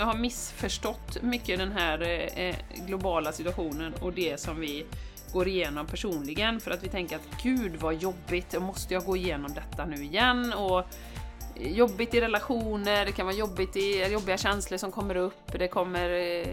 [0.00, 2.02] många har missförstått mycket den här
[2.36, 2.54] eh,
[2.86, 4.86] globala situationen och det som vi
[5.32, 9.54] går igenom personligen för att vi tänker att gud vad jobbigt, måste jag gå igenom
[9.54, 10.52] detta nu igen?
[10.52, 15.16] Och eh, jobbigt i relationer, det kan vara jobbigt i eh, jobbiga känslor som kommer
[15.16, 16.46] upp, det kommer eh,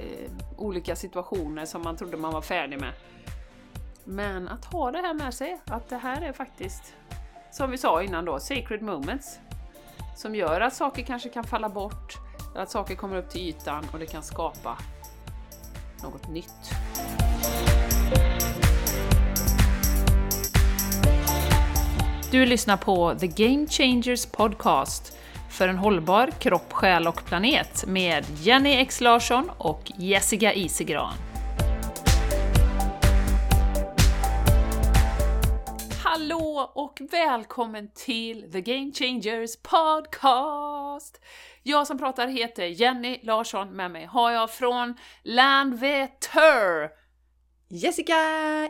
[0.57, 2.93] olika situationer som man trodde man var färdig med.
[4.03, 6.93] Men att ha det här med sig, att det här är faktiskt,
[7.51, 9.39] som vi sa innan då, sacred moments.
[10.15, 12.26] Som gör att saker kanske kan falla bort,
[12.57, 14.77] att saker kommer upp till ytan och det kan skapa
[16.03, 16.71] något nytt.
[22.31, 25.17] Du lyssnar på The Game Changers Podcast
[25.49, 31.13] för en hållbar kropp, själ och planet med Jenny X Larsson och Jessica Isegran.
[36.03, 41.21] Hallå och välkommen till The Game Changers Podcast!
[41.67, 46.89] Jag som pratar heter Jenny Larsson, med mig har jag från Landvetter
[47.69, 48.15] Jessica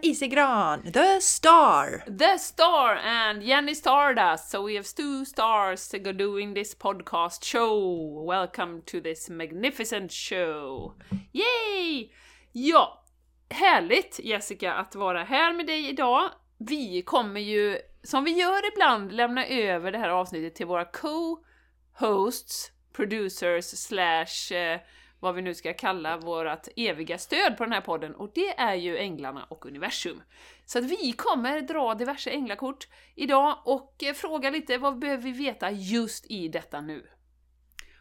[0.02, 2.18] Isigran, the star!
[2.18, 4.50] The star and Jenny Stardust.
[4.50, 8.25] So we have two stars doing this podcast show.
[8.30, 10.94] Welcome to this magnificent show.
[11.34, 12.12] Yay!
[12.52, 13.03] Ja,
[13.50, 16.30] härligt Jessica att vara här med dig idag.
[16.58, 22.72] Vi kommer ju, som vi gör ibland, lämna över det här avsnittet till våra co-hosts,
[22.98, 24.80] producers slash eh,
[25.20, 28.76] vad vi nu ska kalla vårt eviga stöd på den här podden och det är
[28.76, 30.22] ju Änglarna och Universum.
[30.66, 35.31] Så att vi kommer dra diverse änglakort idag och eh, fråga lite vad behöver vi
[35.31, 37.08] veta just i detta nu?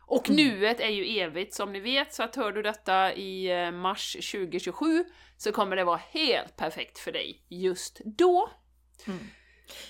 [0.08, 0.46] Och mm.
[0.46, 4.12] nuet är ju evigt som ni vet, så att hör du detta i eh, mars
[4.12, 5.04] 2027
[5.36, 8.50] så kommer det vara helt perfekt för dig just då.
[9.06, 9.18] Mm.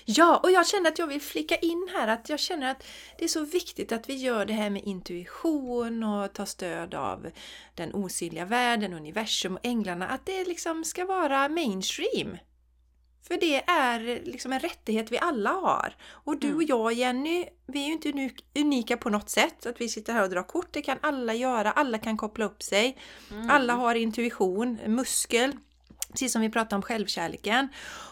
[0.05, 2.83] Ja, och jag känner att jag vill flika in här att jag känner att
[3.17, 7.31] det är så viktigt att vi gör det här med intuition och ta stöd av
[7.75, 12.37] den osynliga världen, universum och änglarna, att det liksom ska vara mainstream.
[13.27, 15.95] För det är liksom en rättighet vi alla har.
[16.09, 16.67] Och du och mm.
[16.67, 20.29] jag Jenny, vi är ju inte unika på något sätt att vi sitter här och
[20.29, 20.67] drar kort.
[20.71, 22.97] Det kan alla göra, alla kan koppla upp sig.
[23.31, 23.49] Mm.
[23.49, 25.51] Alla har intuition, muskel.
[26.11, 27.67] Precis som vi pratade om självkärleken.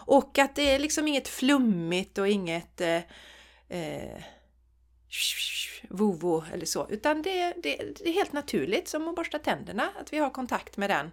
[0.06, 3.00] Och att det är liksom inget flummigt och inget eh,
[3.68, 4.22] eh,
[5.88, 10.12] vovo eller så, utan det, det, det, är helt naturligt som att borsta tänderna, att
[10.12, 11.10] vi har kontakt med den,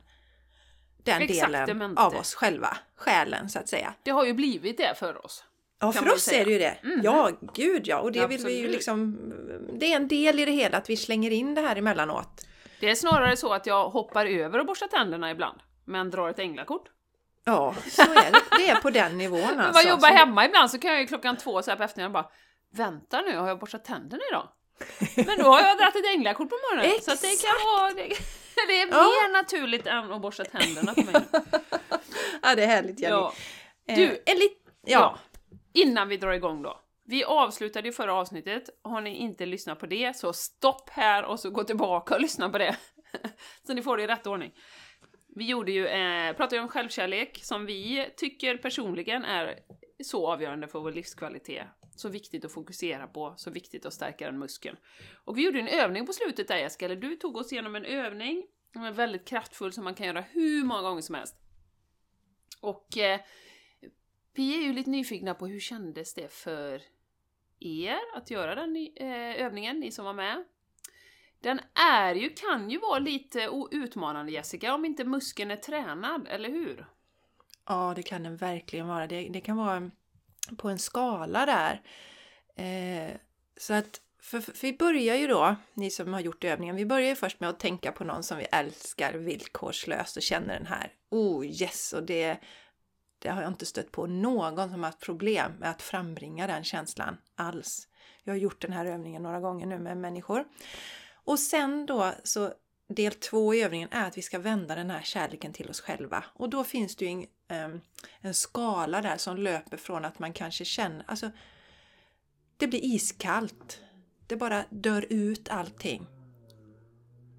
[1.04, 3.94] den delen av oss själva, själen så att säga.
[4.04, 5.44] Det har ju blivit det för oss.
[5.80, 6.42] Ja, för oss säga.
[6.42, 6.78] är det ju det.
[6.84, 7.02] Mm.
[7.04, 8.00] Ja, gud ja.
[8.00, 8.46] Och det Absolut.
[8.46, 9.18] vill vi ju liksom...
[9.80, 12.48] Det är en del i det hela att vi slänger in det här emellanåt.
[12.80, 16.40] Det är snarare så att jag hoppar över och borstar tänderna ibland men drar ett
[16.40, 16.90] änglakort.
[17.46, 18.42] Ja, så är det.
[18.58, 19.60] Det är på den nivån alltså.
[19.60, 22.14] När man jobbar hemma ibland så kan jag ju klockan två så här på eftermiddagen
[22.14, 22.30] bara
[22.76, 24.50] Vänta nu, har jag borstat tänderna idag?
[25.28, 26.96] Men då har jag dragit ett änglakort på morgonen.
[26.96, 27.06] Exakt.
[27.06, 27.90] Så att det kan vara...
[27.94, 28.08] Det,
[28.68, 29.04] det är ja.
[29.04, 31.16] mer naturligt än att borsta tänderna för mig.
[32.42, 33.14] ja, det är härligt Jenny.
[33.14, 33.34] Ja.
[33.88, 35.00] Eh, du, en lit, ja.
[35.00, 35.18] ja.
[35.74, 36.80] Innan vi drar igång då.
[37.06, 38.70] Vi avslutade ju förra avsnittet.
[38.84, 42.50] Har ni inte lyssnat på det så stopp här och så gå tillbaka och lyssna
[42.50, 42.76] på det.
[43.68, 44.52] så ni får det i rätt ordning.
[45.36, 49.60] Vi gjorde ju, eh, pratade ju om självkärlek som vi tycker personligen är
[50.04, 51.68] så avgörande för vår livskvalitet.
[51.96, 54.78] Så viktigt att fokusera på, så viktigt att stärka den muskeln.
[55.26, 57.86] Och vi gjorde en övning på slutet där Jessica, eller du tog oss igenom en
[57.86, 61.36] övning som är väldigt kraftfull som man kan göra hur många gånger som helst.
[62.62, 63.20] Och eh,
[64.34, 66.82] vi är ju lite nyfikna på hur kändes det för
[67.60, 70.44] er att göra den eh, övningen, ni som var med?
[71.44, 76.50] Den är ju, kan ju vara lite utmanande Jessica, om inte muskeln är tränad, eller
[76.50, 76.86] hur?
[77.68, 79.08] Ja, det kan den verkligen vara.
[79.08, 79.92] Det, det kan vara
[80.58, 81.82] på en skala där.
[82.56, 83.16] Eh,
[83.58, 87.10] så att, för, för, vi börjar ju då, ni som har gjort övningen, vi börjar
[87.10, 90.92] ju först med att tänka på någon som vi älskar villkorslöst och känner den här,
[91.10, 92.38] oh yes, och det,
[93.20, 96.64] det har jag inte stött på någon som har haft problem med att frambringa den
[96.64, 97.88] känslan alls.
[98.24, 100.46] Jag har gjort den här övningen några gånger nu med människor.
[101.26, 102.54] Och sen då så
[102.88, 106.24] del två i övningen är att vi ska vända den här kärleken till oss själva.
[106.34, 107.82] Och då finns det ju en, ehm,
[108.22, 111.32] en skala där som löper från att man kanske känner, alltså
[112.58, 113.80] det blir iskallt.
[114.28, 116.06] Det bara dör ut allting.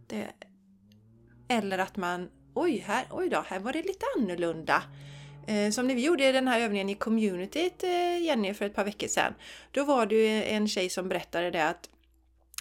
[0.07, 0.29] Det,
[1.49, 4.83] eller att man, oj, här, oj då, här var det lite annorlunda.
[5.47, 8.85] Eh, som när vi gjorde den här övningen i communityt, eh, Jenny, för ett par
[8.85, 9.35] veckor sedan.
[9.71, 11.91] Då var det ju en tjej som berättade det att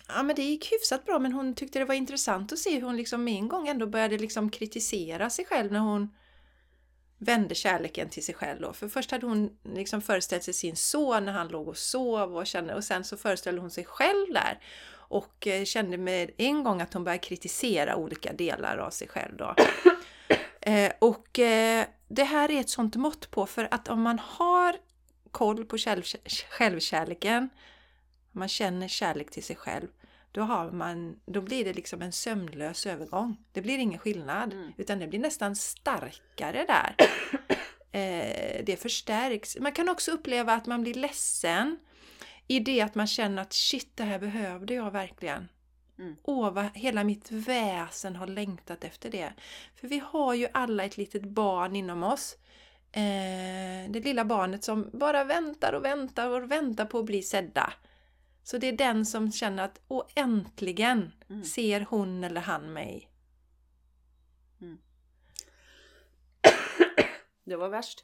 [0.08, 2.82] ja men det gick hyfsat bra men hon tyckte det var intressant att se hur
[2.82, 6.10] hon liksom med en gång ändå började liksom kritisera sig själv när hon
[7.18, 8.74] vände kärleken till sig själv då.
[8.74, 12.48] För först hade hon liksom föreställt sig sin son när han låg och sov och
[12.48, 14.60] kände och sen så föreställde hon sig själv där.
[15.06, 19.38] och eh, kände med en gång att hon började kritisera olika delar av sig själv
[19.38, 19.56] då.
[20.66, 24.76] Eh, och eh, det här är ett sånt mått på för att om man har
[25.32, 26.04] koll på själv,
[26.50, 27.50] självkärleken,
[28.34, 29.88] man känner kärlek till sig själv,
[30.32, 33.38] då, har man, då blir det liksom en sömnlös övergång.
[33.52, 34.72] Det blir ingen skillnad, Mm.
[34.78, 36.96] utan det blir nästan starkare där.
[37.96, 39.58] Eh, det förstärks.
[39.60, 41.78] Man kan också uppleva att man blir ledsen
[42.48, 45.48] i det att man känner att shit, det här behövde jag verkligen.
[46.00, 46.16] Mm.
[46.24, 49.34] Åh, vad hela mitt väsen har längtat efter det.
[49.76, 52.36] För vi har ju alla ett litet barn inom oss.
[52.92, 57.74] Eh, det lilla barnet som bara väntar och väntar och väntar på att bli sedda.
[58.44, 61.44] Så det är den som känner att åh, äntligen Mm.
[61.44, 63.10] ser hon eller han mig.
[67.44, 68.04] Det var värst.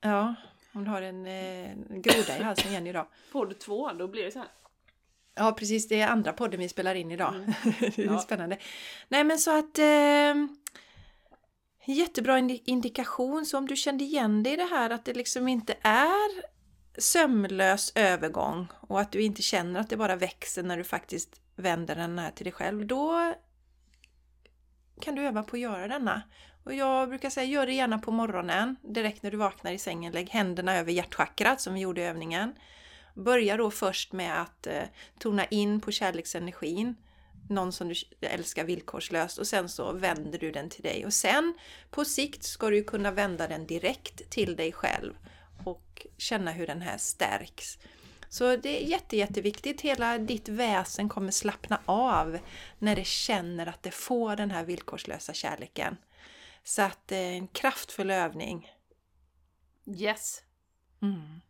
[0.00, 0.34] Ja,
[0.72, 3.06] hon har en eh, groda i halsen igen idag.
[3.32, 4.48] Podd två, då blir det så här.
[5.34, 5.88] Ja, precis.
[5.88, 7.34] Det är andra podden vi spelar in idag.
[7.34, 7.52] Mm.
[7.80, 8.18] det är Ja.
[8.18, 8.58] spännande.
[9.08, 9.78] Nej, men så att...
[9.78, 10.34] Eh,
[11.84, 13.46] jättebra indi- indikation.
[13.46, 16.57] Så om du kände igen dig i det här att det liksom inte är
[16.98, 21.96] sömlös övergång och att du inte känner att det bara växer när du faktiskt vänder
[21.96, 22.86] den här till dig själv.
[22.86, 23.34] Då
[25.00, 26.22] kan du öva på att göra denna.
[26.64, 30.12] Och jag brukar säga, gör det gärna på morgonen, direkt när du vaknar i sängen.
[30.12, 32.54] Lägg händerna över hjärtchakrat som vi gjorde i övningen.
[33.14, 34.82] Börja då först med att eh,
[35.18, 36.96] tona in på kärleksenergin,
[37.48, 41.06] någon som du älskar villkorslöst och sen så vänder du den till dig.
[41.06, 41.54] Och sen
[41.90, 45.14] på sikt ska du kunna vända den direkt till dig själv
[45.64, 47.78] och känna hur den här stärks.
[48.28, 49.80] Så det är jätte, jätteviktigt.
[49.80, 52.38] Hela ditt väsen kommer slappna av
[52.78, 55.96] när det känner att det får den här villkorslösa kärleken.
[56.64, 58.72] Så att det är en kraftfull övning.
[59.86, 60.42] Yes!
[61.02, 61.40] Mm.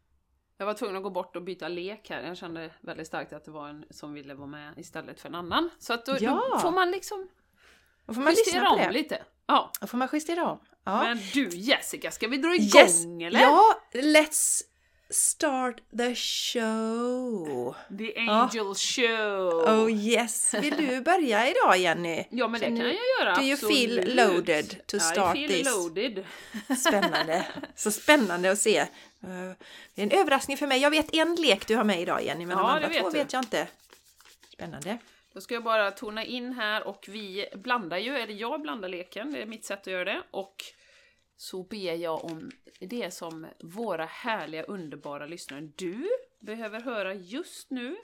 [0.57, 2.23] Jag var tvungen att gå bort och byta lek här.
[2.23, 5.35] Jag kände väldigt starkt att det var en som ville vara med istället för en
[5.35, 5.71] annan.
[5.79, 6.49] Så att då, Ja.
[6.53, 7.29] då får man liksom
[8.09, 8.91] Då får man justera lyssna på om det.
[8.93, 9.23] lite.
[9.47, 9.73] Ja.
[9.81, 10.59] Då får man justera om.
[10.85, 11.03] Ja.
[11.03, 13.05] Men du Jessica, ska vi dra igång Yes!
[13.05, 13.41] eller?
[13.41, 14.63] Ja, let's
[15.11, 17.75] start the show.
[17.99, 18.33] The Ja.
[18.33, 19.65] Angel Show!
[19.69, 20.55] Oh yes!
[20.55, 22.25] Vill du börja idag Jenny?
[22.31, 24.05] Ja men det Känner kan jag göra, do you absolut.
[24.05, 25.75] feel loaded to start I feel this?
[25.75, 26.25] loaded.
[26.79, 27.47] Spännande!
[27.75, 28.79] Så spännande att se.
[28.79, 28.87] Eh,
[29.95, 30.81] Det är en överraskning för mig.
[30.81, 33.03] Jag vet en lek du har med idag Jenny, men de Ja, andra det vet
[33.03, 33.19] två du.
[33.19, 33.67] vet jag inte.
[34.53, 34.99] Spännande.
[35.39, 39.33] Då ska jag bara tona in här och vi blandar ju, eller jag blandar leken,
[39.33, 40.23] det är mitt sätt att göra det.
[40.31, 40.57] Och
[41.37, 42.51] så ber jag om
[42.81, 46.09] det som våra härliga, underbara lyssnare, du
[46.41, 47.97] behöver höra just nu.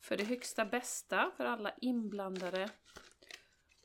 [0.00, 2.68] För det högsta bästa, för alla inblandade.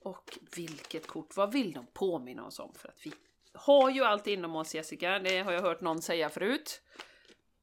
[0.02, 2.74] Och vilket kort, vad vill de påminna oss om?
[2.76, 3.14] För att vi
[3.54, 6.82] har ju allt inom oss Jessica, det har jag hört någon säga förut.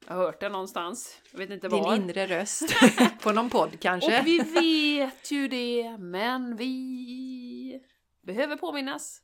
[0.07, 1.97] Jag har hört det någonstans, jag vet inte Din var.
[1.97, 2.75] inre röst.
[3.23, 4.21] på någon podd kanske.
[4.21, 7.81] Och vi vet ju det, men vi
[8.23, 9.23] behöver påminnas.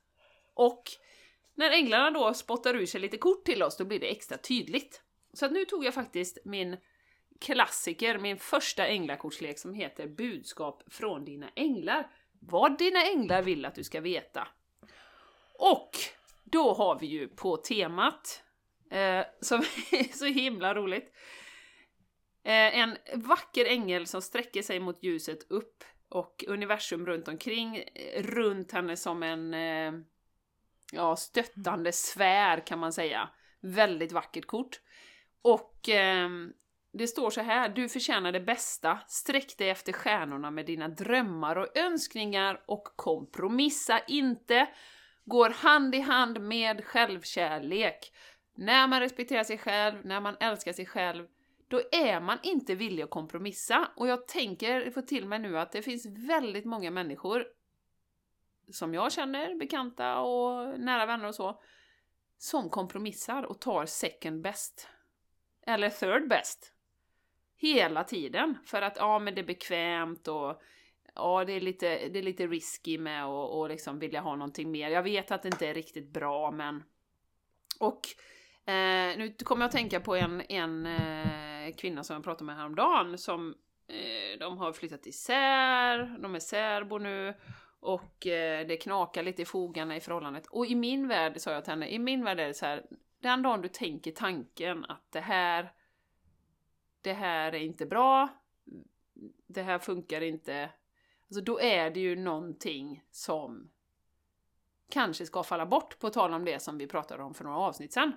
[0.55, 0.83] Och
[1.55, 5.03] när änglarna då spottar ur sig lite kort till oss, då blir det extra tydligt.
[5.33, 6.77] Så att nu tog jag faktiskt min
[7.41, 12.11] klassiker, min första änglakortslek som heter Budskap från dina änglar.
[12.41, 14.49] Vad dina änglar vill att du ska veta.
[15.59, 15.91] Och
[16.45, 18.43] då har vi ju på temat,
[18.91, 19.59] eh, som
[19.91, 21.13] är så himla roligt,
[22.49, 28.23] Eh, en vacker ängel som sträcker sig mot ljuset upp och universum runt omkring, eh,
[28.23, 29.93] runt henne som en eh,
[30.93, 33.29] ja, stöttande sfär kan man säga.
[33.61, 34.81] Väldigt vackert kort.
[35.43, 36.53] Och ehm,
[36.93, 41.57] det står så här, du förtjänar det bästa, sträck dig efter stjärnorna med dina drömmar
[41.57, 44.69] och önskningar och kompromissa inte.
[45.25, 48.13] Går hand i hand med självkärlek.
[48.61, 51.27] När man respekterar sig själv, när man älskar sig själv,
[51.69, 53.89] då är man inte villig att kompromissa.
[53.97, 57.47] Och jag tänker få till mig nu att det finns väldigt många människor
[58.73, 61.63] som jag känner, bekanta och nära vänner och så,
[62.39, 64.89] som kompromissar och tar second best.
[65.67, 66.73] Eller third best.
[67.57, 68.59] Hela tiden.
[68.65, 70.63] För att ja, men det är bekvämt och
[71.15, 74.71] ja, det är lite, det är lite risky med att och liksom vilja ha någonting
[74.71, 74.91] mer.
[74.91, 76.83] Jag vet att det inte är riktigt bra, men...
[77.81, 78.01] Och
[78.69, 82.57] Eh, nu kommer jag att tänka på en, en eh, kvinna som jag pratade med
[82.57, 83.55] häromdagen som
[83.87, 87.35] eh, de har flyttat isär, de är särbo nu
[87.81, 90.47] och eh, det knakar lite i fogarna i förhållandet.
[90.47, 92.87] Och i min värld, sa jag till henne, i min värld är det så här,
[93.21, 95.73] den dagen du tänker tanken att det här,
[97.01, 98.29] det här är inte bra,
[99.47, 100.71] det här funkar inte,
[101.29, 103.71] alltså då är det ju någonting som
[104.91, 107.93] kanske ska falla bort, på tal om det som vi pratade om för några avsnitt
[107.93, 108.13] sedan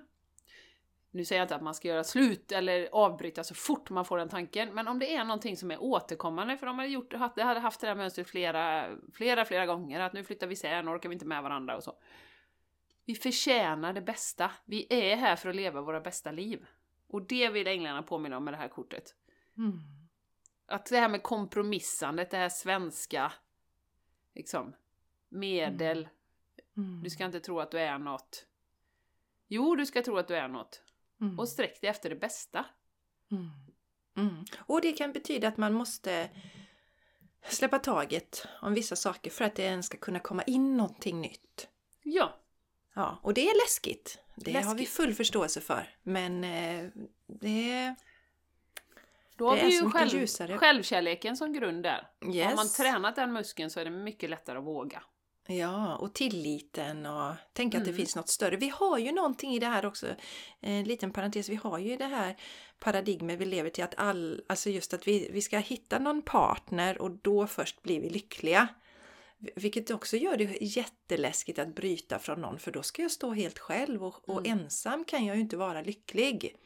[1.14, 4.18] nu säger jag inte att man ska göra slut eller avbryta så fort man får
[4.18, 7.16] den tanken, men om det är någonting som är återkommande, för de hade, gjort, de
[7.42, 10.90] hade haft det här mönstret flera, flera, flera gånger, att nu flyttar vi isär, nu
[10.90, 11.98] orkar vi inte med varandra och så.
[13.04, 14.50] Vi förtjänar det bästa.
[14.64, 16.66] Vi är här för att leva våra bästa liv.
[17.08, 19.14] Och det vill änglarna påminna om med det här kortet.
[19.58, 19.78] Mm.
[20.66, 23.32] Att det här med kompromissandet, det här svenska,
[24.34, 24.72] liksom,
[25.28, 26.08] medel,
[26.76, 27.02] Mm.
[27.02, 28.46] du ska inte tro att du är något.
[29.48, 30.82] Jo, du ska tro att du är något.
[31.22, 31.38] Mm.
[31.38, 32.64] Och sträck dig efter det bästa.
[33.30, 33.50] Mm.
[34.16, 34.44] Mm.
[34.58, 36.30] Och det kan betyda att man måste
[37.48, 41.68] släppa taget om vissa saker för att det ens ska kunna komma in någonting nytt.
[42.02, 42.38] Ja,
[42.94, 44.18] Ja, och det är läskigt.
[44.36, 44.88] Det har vi Läskigt.
[44.96, 45.96] full förståelse för.
[46.02, 46.88] Men eh,
[47.26, 47.94] det...
[49.36, 50.58] då har Det vi ju själv, ljusare.
[50.58, 52.08] självkärleken som grund där.
[52.34, 52.46] Yes.
[52.46, 55.02] Har man tränat den muskeln så är det mycket lättare att våga.
[55.46, 57.98] Ja, och tilliten och tänka att det Mm.
[57.98, 58.56] finns något större.
[58.56, 60.06] Vi har ju någonting i det här också,
[60.60, 62.36] en liten parentes, vi har ju det här
[62.78, 67.02] paradigmet vi lever till att all, alltså just att vi, vi ska hitta någon partner
[67.02, 68.68] och då först blir vi lyckliga.
[69.56, 73.58] Vilket också gör det jätteläskigt att bryta från någon för då ska jag stå helt
[73.58, 74.58] själv och, och Mm.
[74.58, 76.56] ensam kan jag ju inte vara lycklig.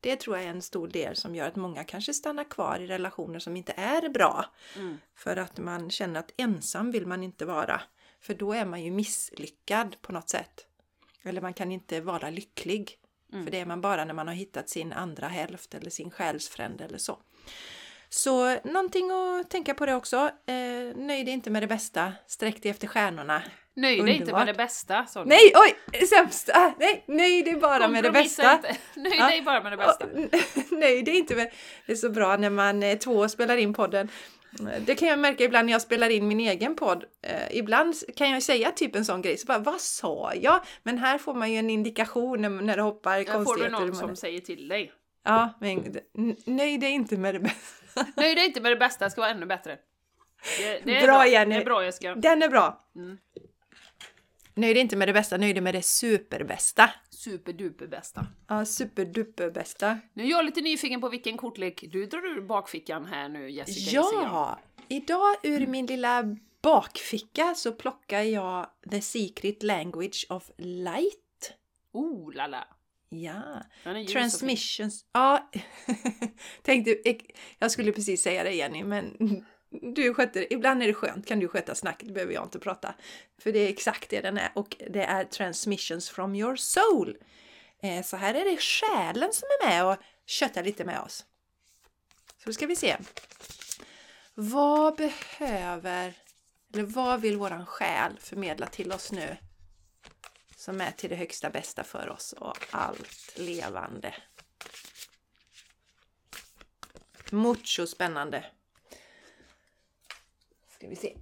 [0.00, 2.86] Det tror jag är en stor del som gör att många kanske stannar kvar i
[2.86, 4.44] relationer som inte är bra.
[4.76, 4.98] Mm.
[5.14, 7.80] För att man känner att ensam vill man inte vara.
[8.22, 10.66] För då är man ju misslyckad på något sätt.
[11.24, 12.98] Eller man kan inte vara lycklig.
[13.32, 13.44] Mm.
[13.44, 16.84] För det är man bara när man har hittat sin andra hälft eller sin själsfrände
[16.84, 17.18] eller så.
[18.08, 20.16] Så någonting att tänka på det också.
[20.46, 20.54] Eh,
[20.96, 22.12] nöj dig inte med det bästa.
[22.26, 23.42] Sträck dig efter stjärnorna.
[23.74, 25.06] Nöj dig inte med det bästa.
[25.06, 25.28] sa du.
[25.28, 26.06] Nej, oj!
[26.06, 26.52] Sämsta!
[26.54, 28.52] Ah, nej, nöj dig bara med det bästa.
[28.54, 28.76] Inte.
[29.00, 30.06] Nöj dig bara med det bästa.
[30.70, 31.50] Nej, det är inte väl-
[31.86, 34.08] det är så bra när man är två och spelar in podden.
[34.86, 37.04] Det kan jag märka ibland när jag spelar in min egen podd.
[37.22, 40.60] Eh, ibland kan jag säga typ en sån grej, så bara vad sa jag?
[40.82, 43.70] Men här får man ju en indikation när, när det hoppar Där får du konstigheter.
[43.70, 44.92] någon som säger till dig.
[45.24, 45.96] Ja, men
[46.44, 48.06] nöj dig inte med det bästa.
[48.16, 49.78] Nöj dig inte med det bästa, det ska vara ännu bättre.
[50.58, 51.54] Det, det är Bra, bra, Jenny.
[51.54, 52.14] Det är bra Jessica.
[52.14, 52.86] Den är bra!
[52.96, 53.18] Mm.
[54.54, 56.90] Nöj dig inte med det bästa, nöj dig med det superbästa.
[57.10, 58.26] Superduper bästa.
[58.48, 59.98] Ja, superduper bästa.
[60.12, 63.90] Nu är jag lite nyfiken på vilken kortlek du drar ur bakfickan här nu Jessica.
[63.90, 64.58] Ja!
[64.88, 71.52] Idag ur min lilla bakficka så plockar jag The Secret Language of Light.
[71.92, 72.64] Oh la la.
[73.08, 73.42] Ja,
[74.12, 75.04] transmissions.
[75.12, 75.50] Ja,
[76.62, 76.96] tänkte,
[77.58, 79.16] jag skulle precis säga det Jenny, men
[79.94, 80.54] du sköter det.
[80.54, 82.94] Ibland är det skönt, kan du sköta snacket, det behöver jag inte prata.
[83.38, 87.16] För det är exakt det den är och det är transmissions from your soul.
[87.82, 91.26] Eh, Så här är det själen som är med och köttar lite med oss.
[92.38, 92.96] Så då ska vi se.
[94.34, 96.14] Vad behöver,
[96.74, 99.36] eller vad vill våran själ förmedla till oss nu?
[100.56, 104.14] Som är till det högsta bästa för oss och allt levande.
[107.30, 108.44] Mucho spännande.
[110.82, 111.16] Ska vi se.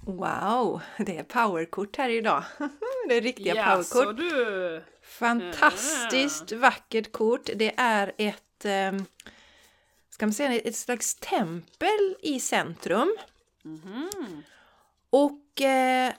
[0.00, 2.44] Wow, det är powerkort här idag.
[3.08, 4.16] Det är riktiga Jaså powerkort.
[4.16, 4.84] du!
[5.02, 7.50] Fantastiskt vackert kort.
[7.54, 8.92] Det är ett, eh,
[10.10, 13.16] ska man säga, ett slags tempel i centrum.
[13.62, 14.42] Mhm.
[15.10, 16.12] Och eh,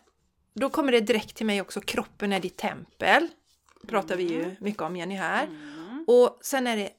[0.53, 3.29] då kommer det direkt till mig också, kroppen är ditt tempel.
[3.87, 5.43] Pratar vi ju mycket om Jenny här.
[5.43, 6.05] Mm.
[6.07, 6.89] Och sen är det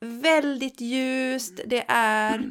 [0.00, 2.50] väldigt ljust, det är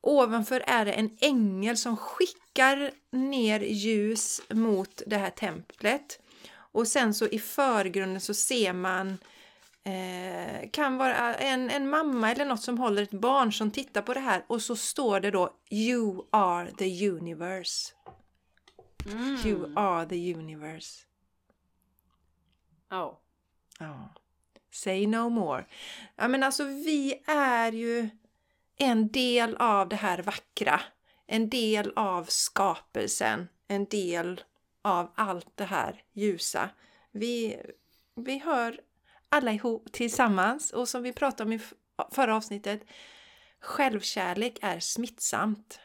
[0.00, 6.20] ovanför är det en ängel som skickar ner ljus mot det här templet.
[6.52, 9.18] Och sen så i förgrunden så ser man
[9.84, 14.14] eh, kan vara en, en mamma eller något som håller ett barn som tittar på
[14.14, 17.92] det här och så står det då You are the universe.
[19.06, 19.36] Mm.
[19.44, 21.09] You are the universe.
[22.90, 23.20] Ja.
[23.78, 24.08] Ja.
[24.70, 25.66] Say no more.
[26.16, 28.10] Ja men alltså vi är ju
[28.76, 30.80] en del av det här vackra.
[31.26, 33.48] En del av skapelsen.
[33.68, 34.40] En del
[34.82, 36.70] av allt det här ljusa.
[37.10, 37.60] Vi,
[38.14, 38.80] vi hör
[39.28, 41.60] alla ihop tillsammans och som vi pratade om i
[42.10, 42.82] förra avsnittet.
[43.60, 45.80] Självkärlek är smittsamt.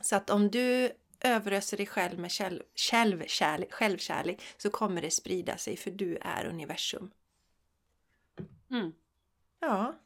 [0.00, 5.56] Så att om du överöser dig själv med själv, självkärlek, självkärlek så kommer det sprida
[5.56, 7.10] sig för du är universum.
[8.70, 8.92] Mm.
[9.60, 9.98] Ja.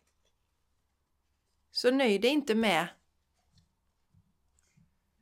[1.70, 2.88] Så nöj dig inte med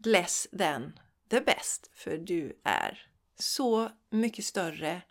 [0.04, 5.02] less than the best, för du är så mycket större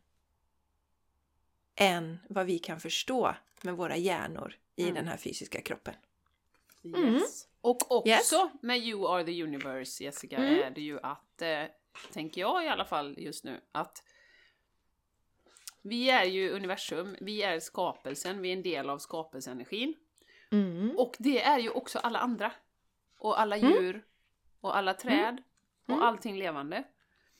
[1.75, 4.95] än vad vi kan förstå med våra hjärnor i Mm.
[4.95, 5.95] den här fysiska kroppen.
[6.83, 7.47] Yes.
[7.63, 7.75] Mm.
[7.75, 8.33] Och också Yes.
[8.61, 10.59] med You are the universe, Jessica, Mm.
[10.63, 11.63] är det ju att, eh,
[12.13, 14.03] tänker jag i alla fall just nu, att
[15.81, 19.93] vi är ju universum, vi är skapelsen, vi är en del av skapelseenergin.
[20.51, 20.91] Mm.
[20.97, 22.51] Och det är ju också alla andra.
[23.17, 23.71] Och alla Mm.
[23.71, 24.05] djur,
[24.61, 25.43] och alla träd,
[25.87, 25.99] Mm.
[25.99, 26.83] och allting levande.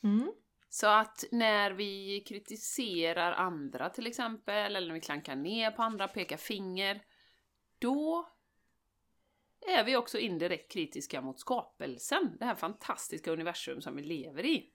[0.04, 0.32] Mm.
[0.70, 6.08] Så att när vi kritiserar andra till exempel, eller när vi klankar ner på andra,
[6.08, 7.02] pekar finger,
[7.80, 8.30] då
[9.68, 14.70] är vi också indirekt kritiska mot skapelsen, det här fantastiska universum som vi lever i.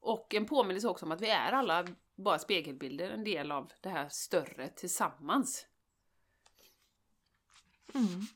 [0.00, 3.88] Och en påminnelse också om att vi är alla bara spegelbilder, en del av det
[3.88, 5.66] här större tillsammans.
[7.94, 8.26] Mm.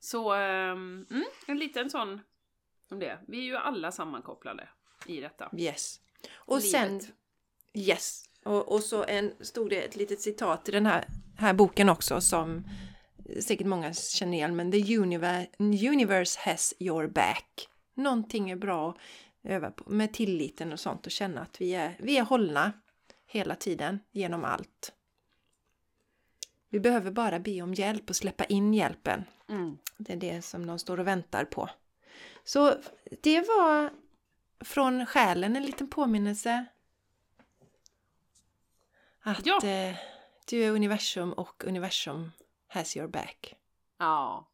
[0.00, 1.06] Så mm,
[1.46, 2.20] en liten sån
[2.92, 3.18] om det.
[3.28, 4.68] Vi är ju alla sammankopplade
[5.06, 5.50] i detta.
[5.56, 6.00] Yes.
[6.34, 6.70] Och Livet.
[6.70, 7.00] sen,
[7.74, 8.24] yes.
[8.44, 11.04] Och, och så en, stod det ett litet citat i den här,
[11.38, 12.64] här boken också som
[13.40, 15.48] säkert många känner igen, men the universe,
[15.88, 17.68] universe has your back.
[17.94, 18.96] Någonting är bra att
[19.50, 22.72] öva på med tilliten och sånt och känna att vi är, vi är hållna
[23.26, 24.92] hela tiden genom allt.
[26.68, 29.24] Vi behöver bara be om hjälp och släppa in hjälpen.
[29.48, 29.78] Mm.
[29.98, 31.70] Det är det som de står och väntar på.
[32.44, 32.74] Så
[33.22, 33.90] det var
[34.64, 36.64] från själen en liten påminnelse.
[39.22, 39.60] Att Ja.
[39.64, 39.96] eh,
[40.46, 42.30] du är universum och universum
[42.72, 43.54] has your back.
[43.98, 44.48] Ja,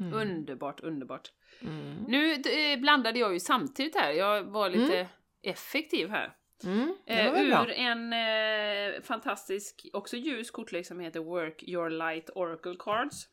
[0.00, 0.12] Mm.
[0.12, 1.32] underbart, underbart.
[1.60, 2.04] Mm.
[2.08, 5.08] Nu eh, blandade jag ju samtidigt här, jag var lite
[5.42, 6.36] effektiv här.
[6.64, 6.96] Mm.
[7.06, 7.66] Det Eh, ur bra.
[7.72, 13.28] en eh, fantastisk, också ljus kortlek som heter Work Your Light Oracle Cards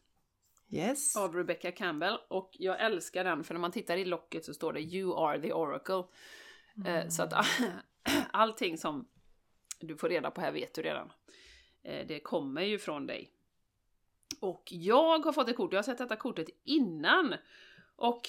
[0.70, 1.16] Yes.
[1.18, 2.18] av Rebecca Campbell.
[2.30, 5.42] Och jag älskar den för när man tittar i locket så står det You are
[5.42, 6.04] the Oracle.
[6.88, 7.34] Eh, så att
[8.32, 9.08] allting som
[9.80, 11.12] du får reda på här vet du redan.
[11.84, 13.32] Eh, det kommer ju från dig.
[14.40, 17.36] Och jag har fått ett kort, jag har sett detta kortet innan.
[17.96, 18.22] Och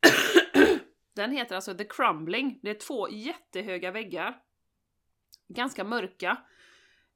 [1.14, 2.58] den heter alltså The Crumbling.
[2.62, 4.42] Det är två jättehöga väggar.
[5.48, 6.36] Ganska mörka.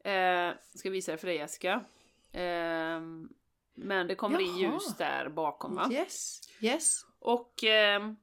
[0.05, 1.85] Eh, ska visa det för dig Jessica.
[2.33, 3.01] Eh,
[3.75, 5.89] men det kommer in ljus där bakom va?
[5.93, 6.41] Yes.
[6.61, 7.07] Yes.
[7.19, 8.17] Och ehm,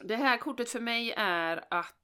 [0.00, 1.94] det här kortet för mig är att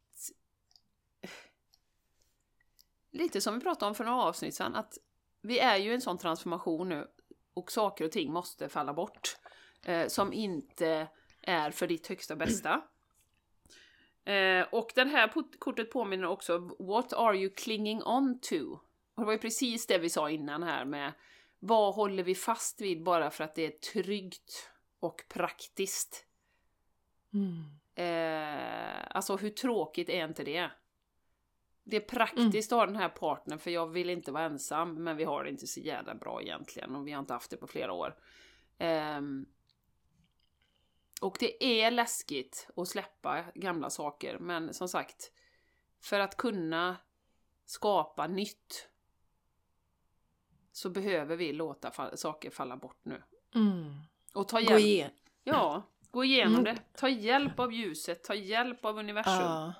[3.10, 4.98] lite som vi pratade om för några avsnitt sedan, att
[5.44, 7.06] vi är ju i en sån transformation nu
[7.54, 9.36] och saker och ting måste falla bort
[9.82, 11.08] eh, som inte
[11.40, 12.82] är för ditt högsta bästa.
[14.26, 18.72] Eh, och det här kortet påminner också What are you clinging on to?
[19.14, 21.12] Och det var ju precis det vi sa innan här med
[21.58, 26.26] vad håller vi fast vid bara för att det är tryggt och praktiskt?
[27.34, 27.64] Mm.
[27.94, 30.70] Eh, alltså hur tråkigt är inte det?
[31.86, 35.16] Det är praktiskt att ha den här partnern för jag vill inte vara ensam men
[35.16, 37.66] vi har det inte så jävla bra egentligen och vi har inte haft det på
[37.66, 38.16] flera år.
[38.78, 39.46] Ehm,
[41.20, 45.32] och det är läskigt att släppa gamla saker men som sagt
[46.02, 46.96] för att kunna
[47.64, 48.88] skapa nytt
[50.72, 53.22] så behöver vi låta fa- saker falla bort nu.
[53.54, 53.94] Mm.
[54.34, 54.80] Och ta Gå hjälp.
[54.80, 55.10] igen.
[55.44, 56.64] Ja, gå igenom Mm.
[56.64, 56.78] det.
[56.98, 59.32] Ta hjälp av ljuset, ta hjälp av universum.
[59.34, 59.72] Ja.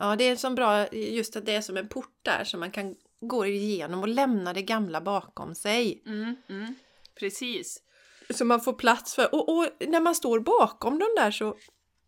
[0.00, 2.70] Ja, det är så bra just att det är som en port där som man
[2.70, 6.02] kan gå igenom och lämna det gamla bakom sig.
[6.06, 6.74] Mm, mm,
[7.14, 7.82] precis.
[8.30, 11.56] Så man får plats för, och, och när man står bakom de där så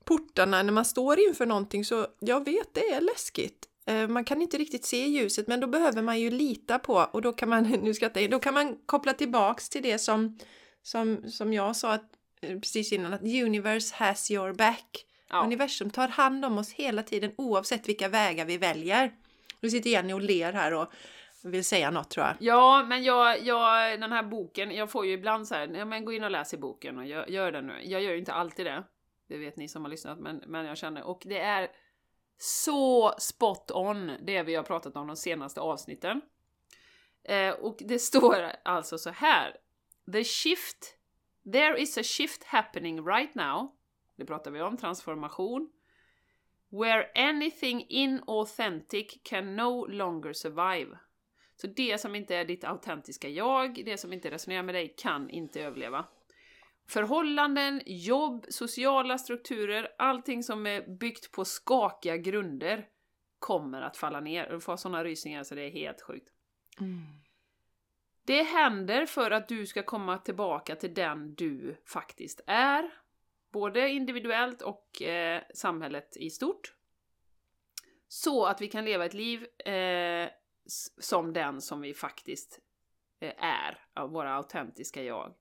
[0.05, 3.69] portarna, när man står inför någonting så, jag vet det är läskigt.
[3.87, 7.23] Eh, Man kan inte riktigt se ljuset men då behöver man ju lita på och
[7.23, 10.39] då kan man, nu skrattar jag, då kan man koppla tillbaks till det som,
[10.83, 15.07] som, som jag sa att, eh, precis innan, att universe has your back.
[15.31, 15.45] Ja.
[15.45, 19.13] Universum tar hand om oss hela tiden oavsett vilka vägar vi väljer.
[19.61, 20.93] Nu sitter Jenny och ler här och
[21.45, 22.37] vill säga något tror jag.
[22.41, 26.05] Ja, men jag, jag, den här boken, jag får ju ibland så här, ja men
[26.05, 27.81] gå in och läs i boken och gör, gör det nu.
[27.83, 28.85] Jag gör ju inte alltid det.
[29.29, 31.69] Det vet ni som har lyssnat, men, men jag känner, och det är
[32.39, 36.21] så spot on det vi har pratat om de senaste avsnitten.
[37.25, 39.57] Eh, och det står alltså så här.
[40.13, 40.97] The shift,
[41.53, 43.73] there is a shift happening right now.
[44.17, 45.73] Det pratar vi om, transformation.
[46.69, 50.99] Where anything inauthentic can no longer survive.
[51.57, 55.31] Så det som inte är ditt autentiska jag, det som inte resonerar med dig, kan
[55.31, 56.07] inte överleva.
[56.89, 62.89] Förhållanden, jobb, sociala strukturer, allting som är byggt på skakiga grunder
[63.39, 64.51] kommer att falla ner.
[64.51, 66.29] Du får sådana rysningar så det är helt sjukt.
[68.27, 72.91] Det händer för att du ska komma tillbaka till den du faktiskt är.
[73.55, 76.75] Både individuellt och eh, samhället i stort.
[78.09, 80.29] Så att vi kan leva ett liv eh,
[80.99, 82.61] som den som vi faktiskt
[83.21, 85.35] eh, är, av våra autentiska jag.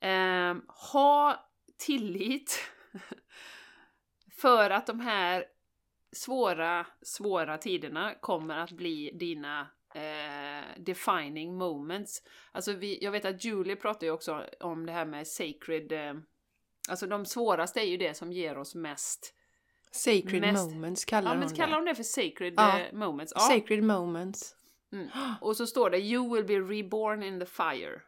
[0.00, 0.56] Eh,
[0.92, 2.70] ha tillit
[4.40, 5.44] för att de här
[6.12, 12.22] svåra, svåra tiderna kommer att bli dina eh, defining moments.
[12.52, 16.14] Alltså vi, jag vet att Julie pratar ju också om det här med sacred, eh,
[16.88, 19.34] alltså de svåraste är ju det som ger oss mest
[19.90, 21.84] Sacred Mest- moments kallar Ja men kallar det.
[21.84, 22.78] de det för sacred Ja.
[22.80, 23.32] eh, moments?
[23.36, 23.40] Ja.
[23.40, 24.54] Sacred moments.
[24.92, 25.08] Mm.
[25.40, 28.02] Och så står det You will be reborn in the fire.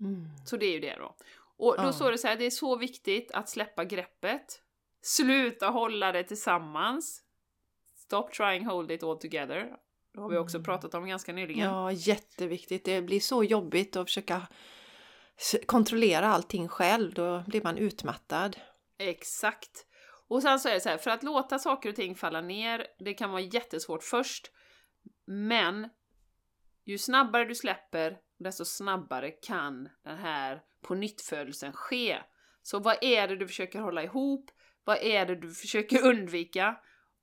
[0.00, 0.26] Mm.
[0.46, 1.16] Så det är ju det då.
[1.56, 1.92] Och då Ja.
[1.92, 4.60] står det så här, det är så viktigt att släppa greppet.
[5.02, 7.22] Sluta hålla det tillsammans.
[7.96, 9.76] Stop trying hold it all together.
[10.14, 10.64] Det har vi också Mm.
[10.64, 11.64] pratat om ganska nyligen.
[11.70, 12.84] Ja, jätteviktigt.
[12.84, 14.42] Det blir så jobbigt att försöka
[15.66, 17.14] kontrollera allting själv.
[17.14, 18.56] Då blir man utmattad.
[18.98, 19.86] Exakt.
[20.28, 22.86] Och sen så är det så här, för att låta saker och ting falla ner,
[22.98, 24.50] det kan vara jättesvårt först,
[25.26, 25.88] men
[26.84, 32.18] ju snabbare du släpper, desto snabbare kan den här pånyttfödelsen ske.
[32.62, 34.50] Så vad är det du försöker hålla ihop?
[34.84, 36.76] Vad är det du försöker undvika?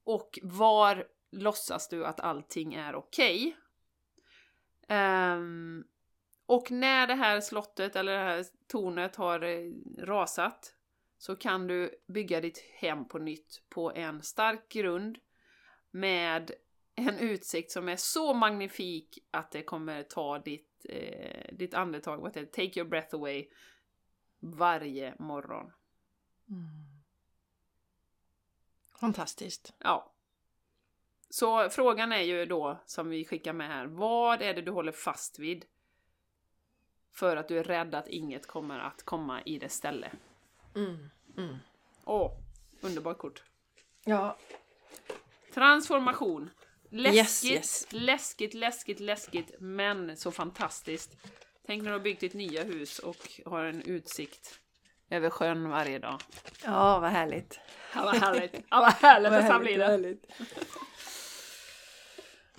[0.03, 3.57] Och var låtsas du att allting är okej?
[4.87, 5.83] Ehm,
[6.51, 10.75] och när det här slottet eller det här tornet har eh, rasat
[11.17, 15.17] så kan du bygga ditt hem på nytt på en stark grund
[15.91, 16.51] med
[16.95, 22.37] en utsikt som är så magnifik att det kommer ta ditt, eh, ditt andetag, vad
[22.37, 23.47] heter take your breath away,
[24.39, 25.71] varje morgon.
[28.99, 29.73] Fantastiskt.
[29.77, 30.13] Ja.
[31.29, 34.91] Så frågan är ju då, som vi skickar med här, vad är det du håller
[34.91, 35.65] fast vid?
[37.13, 40.11] För att du är rädd att inget kommer att komma i det ställe.
[40.75, 41.09] Mm.
[41.37, 41.55] Mm.
[42.05, 42.31] Åh,
[42.81, 43.43] underbart kort.
[44.05, 44.37] Ja,
[45.53, 46.49] Transformation.
[46.89, 47.87] Läskigt, Yes, yes.
[47.89, 51.17] läskigt, läskigt, läskigt, men så fantastiskt.
[51.65, 54.59] Tänk när du har byggt ditt nya hus och har en utsikt
[55.09, 56.21] över sjön varje dag.
[56.65, 57.59] ja vad härligt.
[57.95, 58.53] Ja, vad härligt!
[58.69, 60.17] Ja, vad härligt det ska bli det!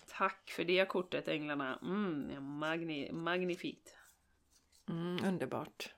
[0.09, 1.79] Tack för det kortet änglarna.
[1.83, 3.95] Mm, magni magnifikt.
[4.88, 5.95] Mm, underbart.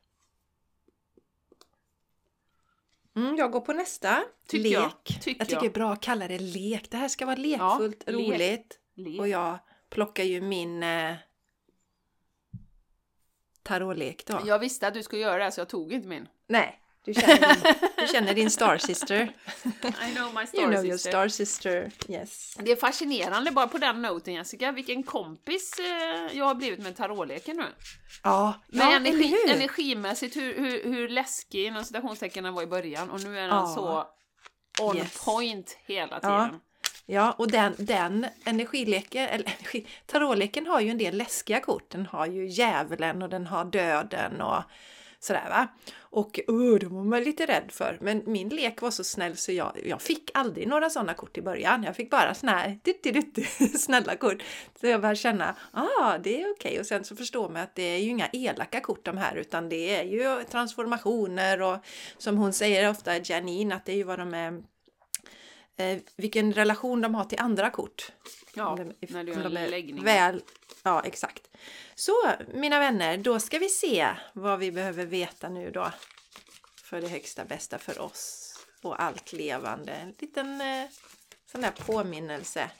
[3.17, 4.25] Mm, jag går på nästa.
[4.47, 4.75] Tycker lek.
[4.75, 6.91] jag, tycker jag tycker det är bra att kalla det lek.
[6.91, 8.17] Det här ska vara lekfullt, lek.
[8.17, 8.81] roligt.
[8.95, 9.19] Le.
[9.19, 11.15] Och jag plockar ju min eh,
[13.63, 14.41] tarotlek då.
[14.47, 16.29] Jag visste att du skulle göra det så jag tog inte min.
[16.47, 19.21] Nej, du känner din, du känner din star sister.
[19.83, 21.11] I know my star You know your sister.
[21.11, 21.91] star sister.
[22.09, 22.57] Yes.
[22.59, 26.97] Det är fascinerande bara på den noten Jessica, vilken kompis eh, jag har blivit med
[26.97, 27.65] tarotleken nu.
[28.23, 29.55] Ja, Men ja energi, eller hur?
[29.57, 33.51] energimässigt, hur, hur, hur läskig inom citationstecken den var i början och nu är den
[33.51, 33.67] Ja.
[33.75, 34.07] så
[34.85, 35.25] on Yes.
[35.25, 36.45] point hela Ja.
[36.47, 36.61] tiden.
[37.07, 41.91] Ja, och den, den energileken, eller energi, tarotleken har ju en del läskiga kort.
[41.91, 44.63] Den har ju djävulen och den har döden och
[45.25, 45.69] sådär va.
[46.01, 47.99] Och uh, de var man lite rädd för.
[48.01, 51.43] Men min lek var så snäll så jag, jag fick aldrig några sådana kort i
[51.43, 51.83] början.
[51.83, 54.43] Jag fick bara sådana här ditt, snälla kort.
[54.81, 56.81] Så jag började känna, ah det är okej.
[56.81, 59.69] Och sen så förstår man att det är ju inga elaka kort de här utan
[59.69, 61.79] det är ju transformationer och
[62.19, 64.63] som hon säger ofta, Janine, att det är ju vad de är
[65.77, 68.13] eh, vilken relation de har till andra kort.
[68.55, 70.05] Ja, de- när du har de läggning.
[70.05, 70.43] Väl,
[70.83, 71.49] ja, exakt.
[71.95, 72.13] Så
[72.55, 75.93] mina vänner, då ska vi se vad vi behöver veta nu då.
[76.83, 78.51] För det högsta bästa för oss
[78.83, 79.93] och allt levande.
[79.93, 80.85] En liten eh,
[81.53, 82.71] sån där påminnelse.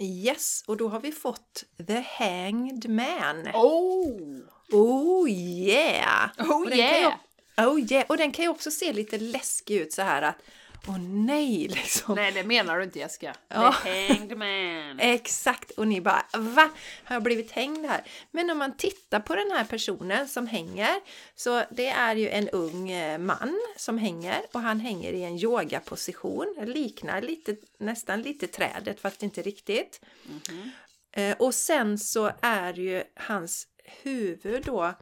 [0.00, 3.48] Yes, och då har vi fått The Hanged Man.
[3.54, 4.40] Oh!
[4.72, 6.30] Oh yeah!
[6.38, 7.14] Oh yeah!
[7.56, 8.06] oh yeah!
[8.08, 10.36] Och den kan ju också se lite läskig ut så här att
[10.86, 12.14] åh nej liksom.
[12.14, 13.34] Nej, det menar du inte Jessica.
[13.48, 13.74] Ja.
[13.84, 15.00] The hanged man.
[15.00, 15.70] Exakt!
[15.70, 16.70] Och ni bara va?
[17.04, 18.04] Har jag blivit hängd här?
[18.30, 21.00] Men om man tittar på den här personen som hänger
[21.34, 25.38] så det är ju en ung eh, man som hänger och han hänger i en
[25.38, 26.56] yogaposition.
[26.66, 30.00] Liknar lite, nästan lite trädet fast inte riktigt.
[30.24, 30.70] Mhm.
[31.12, 33.66] Eh, och sen så är ju hans
[34.02, 34.94] huvud då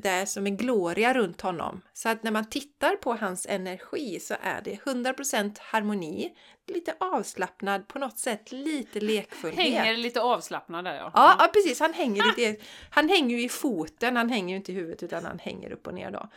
[0.00, 1.80] det är som en gloria runt honom.
[1.92, 6.34] Så att när man tittar på hans energi så är det 100% harmoni,
[6.66, 9.74] lite avslappnad, på något sätt lite lekfullhet.
[9.74, 11.10] Hänger lite avslappnad där ja.
[11.14, 14.72] Ja, ja precis, han hänger lite, han hänger ju i foten, han hänger ju inte
[14.72, 16.28] i huvudet utan han hänger upp och ner då.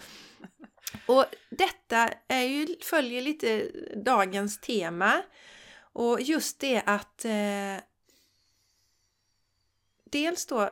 [1.06, 5.22] Och detta är ju, följer lite dagens tema
[5.94, 7.84] och just det att eh,
[10.12, 10.70] dels då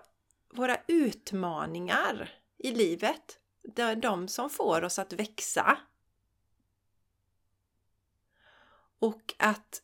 [0.53, 5.77] våra utmaningar i livet, det är de som får oss att växa.
[8.99, 9.81] Och att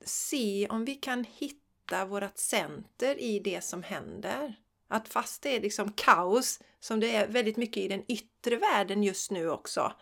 [0.00, 4.54] se om vi kan hitta vårt center i det som händer.
[4.88, 9.02] Att fast det är liksom kaos, som det är väldigt mycket i den yttre världen
[9.02, 9.92] just nu också.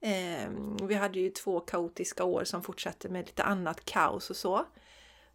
[0.00, 0.50] Eh,
[0.82, 4.66] vi hade ju två kaotiska år som fortsatte med lite annat kaos och så.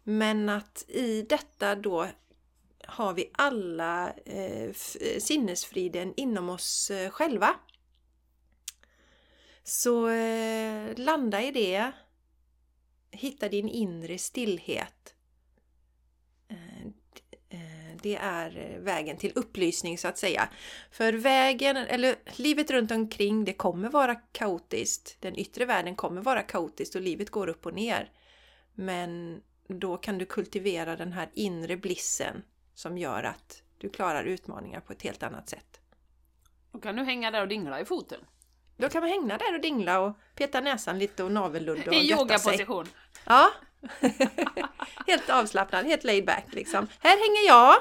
[0.02, 2.08] Men att i detta då
[2.88, 4.72] har vi alla eh,
[5.18, 7.54] sinnesfriden inom oss eh, själva.
[9.62, 11.92] Så eh, landa i det.
[13.10, 15.14] Hitta din inre stillhet.
[16.48, 16.86] Eh,
[17.48, 20.48] eh, det är vägen till upplysning så att säga.
[20.90, 25.16] För vägen, eller livet runt omkring, det kommer vara kaotiskt.
[25.20, 28.12] Den yttre världen kommer vara kaotiskt och livet går upp och ner.
[28.74, 32.42] Men då kan du kultivera den här inre blissen
[32.78, 35.80] som gör att du klarar utmaningar på ett helt annat sätt.
[36.72, 38.20] Då kan du hänga där och dingla i foten.
[38.76, 42.08] Då kan man hänga där och dingla och peta näsan lite och navelludda och I
[42.08, 42.10] sig.
[42.10, 42.86] yogaposition.
[43.24, 43.50] Ja.
[45.06, 46.86] helt avslappnad, helt laid back liksom.
[46.98, 47.74] Här hänger jag.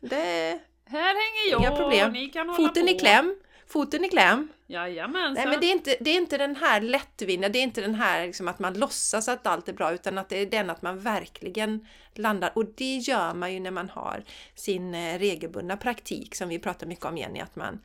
[0.00, 2.56] Det Här hänger jag, Inga problem.
[2.56, 2.90] Foten på.
[2.90, 3.36] i kläm.
[3.70, 4.48] Foten i kläm.
[4.66, 5.34] Jajamensan.
[5.34, 7.94] Nej men det är, inte, det är inte den här lättvindiga, det är inte den
[7.94, 10.82] här liksom att man låtsas att allt är bra utan att det är den att
[10.82, 12.52] man verkligen landar.
[12.54, 16.86] Och det gör man ju när man har sin eh, regelbundna praktik som vi pratar
[16.86, 17.80] mycket om Jenny, att man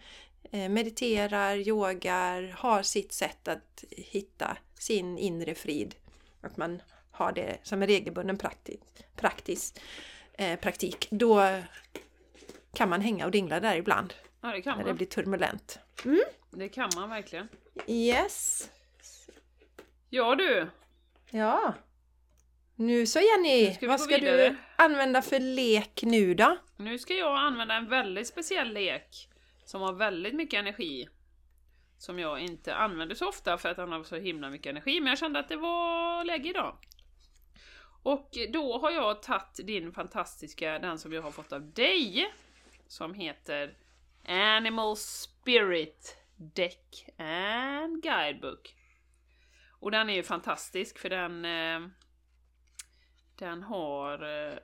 [0.52, 5.96] eh, mediterar, yogar, har sitt sätt att hitta sin inre frid.
[6.42, 8.38] Att man har det som en regelbunden
[9.16, 9.80] praktisk,
[10.34, 11.08] eh, praktik.
[11.10, 11.62] Då
[12.74, 14.14] kan man hänga och dingla där ibland
[14.46, 14.88] Ja, det kan när man.
[14.88, 15.80] det blir turbulent.
[16.52, 17.48] Det kan man verkligen.
[17.88, 18.70] Yes!
[20.10, 20.68] Ja du,
[21.30, 21.74] Ja.
[22.76, 24.50] Nu så Jenny, Nu ska vad ska vidare.
[24.50, 26.58] du använda för lek nu då?
[26.78, 29.30] nu ska jag använda en väldigt speciell lek
[29.66, 31.08] som har väldigt mycket energi.
[31.98, 35.10] Som jag inte använder så ofta för att han har så himla mycket energi, men
[35.10, 36.78] jag kände att det var läge idag.
[38.04, 42.34] Och då har jag tagit din fantastiska, den som jag har fått av dig,
[42.88, 43.78] som heter
[44.28, 48.76] Animal Spirit Deck and Guidebook.
[49.80, 51.90] Och den är ju fantastisk för den eh,
[53.40, 54.14] den har
[54.52, 54.58] eh,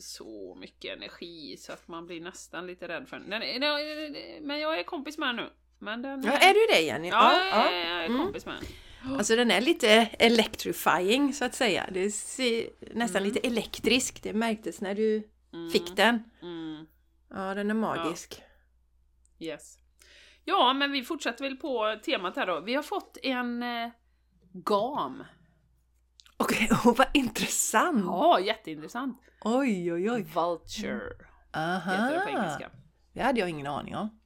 [0.00, 3.30] så mycket energi så att man blir nästan lite rädd för den.
[3.30, 5.50] den, är- den är- men jag är kompis med den nu.
[5.78, 7.08] Men den, Ja, är du det Jenny?
[7.08, 8.18] Ja, jag är- jag är Mm.
[8.24, 9.16] kompis med den.
[9.18, 11.88] Alltså den är lite electrifying så att säga.
[11.92, 13.34] Det ser nästan Mm.
[13.34, 14.22] lite elektrisk.
[14.22, 16.22] Det märktes när du Mm, fick den.
[16.42, 16.86] Mm,
[17.30, 18.42] Ja, den är magisk.
[19.38, 19.78] Yes.
[20.44, 22.60] Ja, men vi fortsätter väl på temat här då.
[22.60, 23.90] Vi har fått en eh,
[24.52, 25.24] gam.
[26.36, 28.04] Okej, oh, vad intressant!
[28.04, 29.22] Ja, jätteintressant.
[29.40, 30.22] Oj, oj, oj.
[30.22, 31.02] Vulture
[31.52, 31.90] Aha!
[31.90, 32.70] heter det på engelska.
[33.12, 34.20] Det hade jag ingen aning om.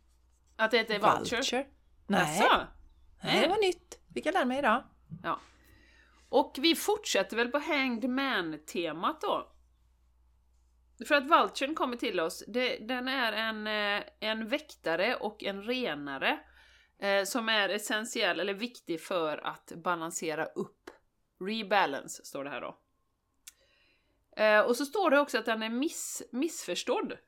[0.56, 1.36] Att det heter vulture?
[1.36, 1.66] Vulture?
[2.06, 2.66] Nej, Jaså?
[3.22, 3.98] Nej, det var nytt.
[4.14, 4.84] Fick jag lära mig idag.
[5.22, 5.40] Ja.
[6.28, 9.51] Och vi fortsätter väl på Hanged Man-temat då.
[11.06, 15.62] För att Vulturen kommer till oss, det, den är en, eh, en väktare och en
[15.62, 16.40] renare
[16.98, 20.90] eh, som är essentiell eller viktig för att balansera upp.
[21.40, 22.78] Rebalance står det här då.
[24.36, 27.18] Eh, och så står det också att den är miss, missförstådd.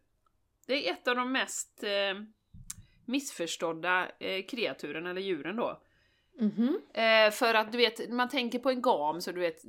[0.67, 2.23] Det är ett av de mest eh,
[3.05, 5.83] missförstådda eh, kreaturen eller djuren då.
[6.39, 6.81] Mhm.
[6.95, 9.63] Eh, för att du vet, man tänker på en gam så du vet,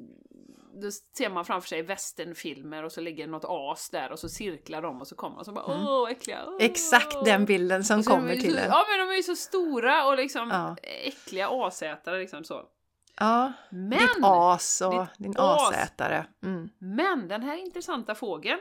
[0.81, 4.81] då ser man framför sig västernfilmer och så ligger något as där och så cirklar
[4.81, 5.87] de och så kommer de och så bara Mm.
[5.87, 6.43] åh äckliga.
[6.47, 6.57] Åh.
[6.59, 8.65] Exakt den bilden som kommer till så, en.
[8.69, 10.75] Ja men de är ju så stora och liksom Ja.
[10.83, 12.61] äckliga asätare liksom så.
[13.19, 15.69] Ja, Men, ditt as och ditt din as.
[15.69, 16.27] asätare.
[16.43, 16.69] Mm.
[16.79, 18.59] men den här intressanta fågeln,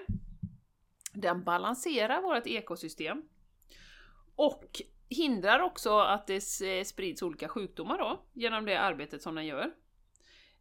[1.12, 3.22] den balanserar vårt ekosystem
[4.36, 4.64] och
[5.08, 6.40] hindrar också att det
[6.86, 9.70] sprids olika sjukdomar då, genom det arbetet som den gör.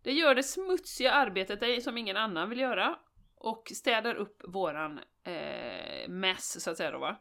[0.03, 2.99] Det gör det smutsiga arbetet som ingen annan vill göra
[3.35, 7.15] och städar upp våran eh, mess, så att säga då va.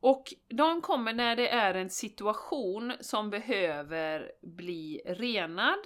[0.00, 5.78] Och de kommer när det är en situation som behöver bli renad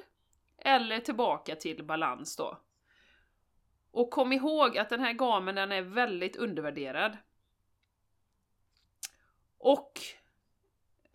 [0.58, 2.60] eller tillbaka till balans då.
[3.90, 7.18] Och kom ihåg att den här gamen den är väldigt undervärderad.
[9.58, 10.00] Och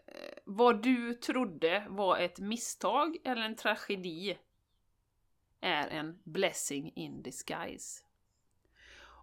[0.05, 4.37] eh, vad du trodde var ett misstag eller en tragedi
[5.61, 8.03] är en blessing in disguise.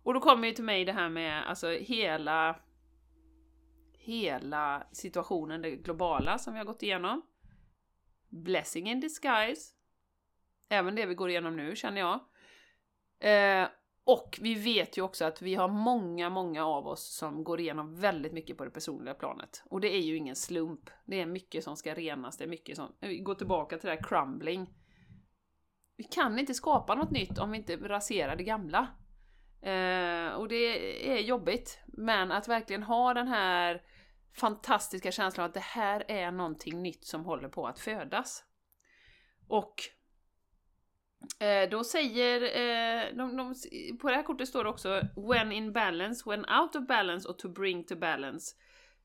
[0.03, 2.61] Och då kommer ju till mig det här med alltså hela
[3.99, 7.23] hela situationen, det globala som vi har gått igenom.
[8.29, 9.75] Blessing in disguise.
[10.69, 12.21] Även det vi går igenom nu känner jag.
[13.19, 13.69] Eh,
[14.05, 18.01] Och vi vet ju också att vi har många, många av oss som går igenom
[18.01, 19.63] väldigt mycket på det personliga planet.
[19.65, 20.91] Och det är ju ingen slump.
[21.05, 22.93] Det är mycket som ska renas, det är mycket som...
[23.01, 24.75] Eh, vi går tillbaka till det här crumbling.
[25.97, 28.89] Vi kan inte skapa något nytt om vi inte raserar det gamla.
[29.63, 31.79] Eh, och det är jobbigt.
[31.87, 33.83] Men att verkligen ha den här
[34.37, 38.45] fantastiska känslan att det här är någonting nytt som håller på att födas.
[39.49, 39.75] Och
[41.41, 43.55] Eh, då säger, eh, de, de,
[44.01, 47.39] på det här kortet står det också When in balance, when out of balance och
[47.39, 48.57] to bring to balance.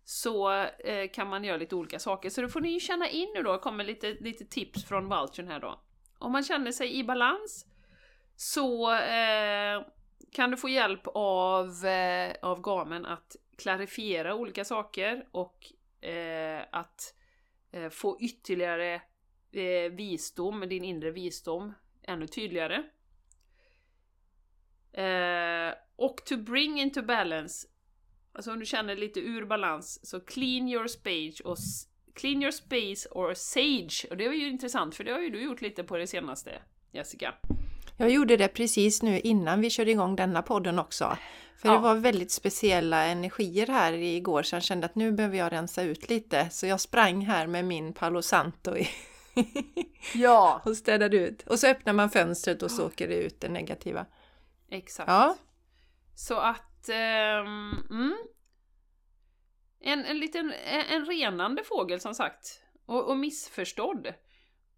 [0.04, 2.30] Så eh, kan man göra lite olika saker.
[2.30, 5.48] Så då får ni ju känna in nu då, kommer lite, lite tips från Vulture
[5.48, 5.82] här då.
[6.22, 7.66] Om man känner sig i balans
[8.36, 9.82] så eh,
[10.32, 15.74] kan du få hjälp av, eh, av gamen att klarifiera olika saker och
[16.06, 17.16] eh, att
[17.72, 19.02] eh, få ytterligare
[19.52, 22.84] eh, visdom, din inre visdom ännu tydligare.
[24.94, 27.68] Eh, och to bring into balance,
[28.34, 31.58] alltså om du känner lite ur balans, så clean your space och
[32.16, 34.06] clean your space or sage.
[34.10, 36.52] Och det var ju intressant för det har ju du gjort lite på det senaste,
[36.92, 37.34] Jessica.
[37.98, 41.18] Jag gjorde det precis nu innan vi körde igång denna podden också.
[41.58, 41.74] För ja.
[41.74, 45.84] det var väldigt speciella energier här igår så jag kände att nu behöver jag rensa
[45.84, 46.50] ut lite.
[46.50, 48.90] Så jag sprang här med min Palo Santo i
[50.14, 50.62] ja!
[50.66, 51.48] och städar ut.
[51.48, 54.06] Och så öppnar man fönstret och så åker det ut det negativa.
[54.70, 55.10] Exakt.
[55.10, 55.36] Ja.
[56.16, 56.90] Så att...
[56.90, 58.18] Um, mm
[59.82, 60.54] en, en liten
[60.90, 62.64] en renande fågel som sagt.
[62.86, 64.14] Och, och missförstådd.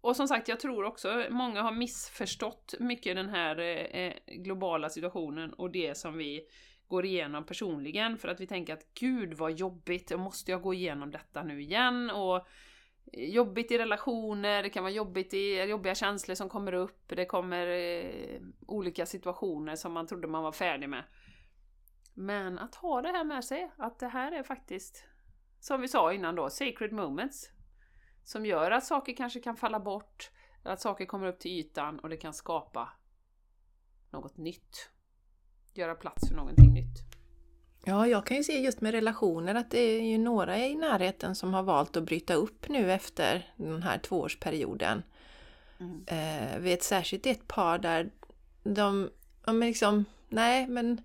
[0.00, 4.88] Och som sagt, jag tror också många har missförstått mycket den här eh, eh, globala
[4.88, 6.46] situationen och det som vi
[6.88, 11.10] går igenom personligen för att vi tänker att gud vad jobbigt, måste jag gå igenom
[11.10, 12.10] detta nu igen?
[12.10, 12.36] Och
[13.12, 17.24] eh, jobbigt i relationer, det kan vara jobbigt i, jobbiga känslor som kommer upp, det
[17.24, 21.04] kommer eh, olika situationer som man trodde man var färdig med.
[22.14, 25.04] Men att ha det här med sig, att det här är faktiskt,
[25.60, 27.50] som vi sa innan då, sacred moments.
[28.24, 30.30] Som gör att saker kanske kan falla bort,
[30.62, 32.88] att saker kommer upp till ytan och det kan skapa
[34.10, 34.90] något nytt.
[35.72, 36.98] Göra plats för någonting nytt.
[37.84, 41.34] Ja, jag kan ju se just med relationer att det är ju några i närheten
[41.34, 45.02] som har valt att bryta upp nu efter den här tvåårsperioden.
[45.80, 46.04] Mm.
[46.06, 48.10] Eh, vet särskilt ett par där
[48.62, 49.10] de,
[49.46, 51.00] ja men liksom, nej men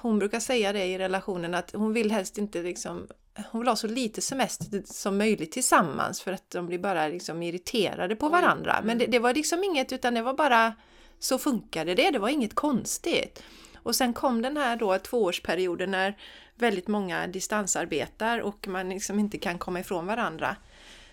[0.00, 3.06] hon brukar säga det i relationen att hon vill helst inte liksom
[3.50, 7.42] hon vill ha så lite semester som möjligt tillsammans för att de blir bara liksom
[7.42, 8.80] irriterade på varandra.
[8.84, 10.72] Men det, det var liksom inget utan det var bara
[11.18, 13.42] så funkade det, det var inget konstigt.
[13.76, 16.16] Och sen kom den här då tvåårsperioden när
[16.54, 20.56] väldigt många distansarbetar och man liksom inte kan komma ifrån varandra.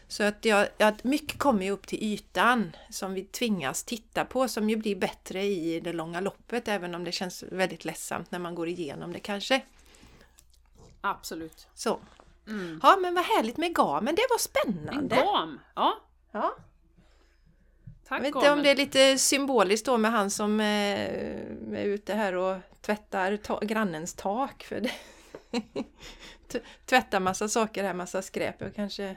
[0.10, 4.48] Så att, jag, att mycket kommer ju upp till ytan som vi tvingas titta på
[4.48, 8.40] som ju blir bättre i det långa loppet även om det känns väldigt ledsamt när
[8.40, 9.62] man går igenom det kanske.
[11.02, 11.68] Absolut.
[11.74, 12.00] Så.
[12.48, 12.80] Mm.
[12.84, 15.16] Ja men vad härligt med gamen, det var spännande!
[15.16, 15.60] En gam!
[15.76, 16.00] Ja.
[16.32, 16.56] ja.
[18.08, 20.98] Tack Jag vet inte om det är lite symboliskt då med han som är,
[21.74, 24.64] är ute här och tvättar ta grannens tak.
[24.64, 24.92] För det.
[26.86, 29.16] tvättar massa saker här, massa skräp och kanske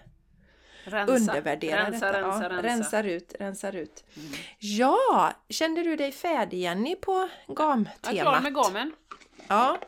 [0.85, 2.23] rensa, undervärderar rensa, detta.
[2.23, 2.63] Rensa, ja, rensa.
[2.63, 4.05] Rensar ut, rensar ut.
[4.17, 4.33] Mm.
[4.59, 7.99] Ja, kände du dig färdig Jenny på gamtemat?
[8.03, 8.93] Jag är klar med gamen.
[9.49, 9.79] Ja,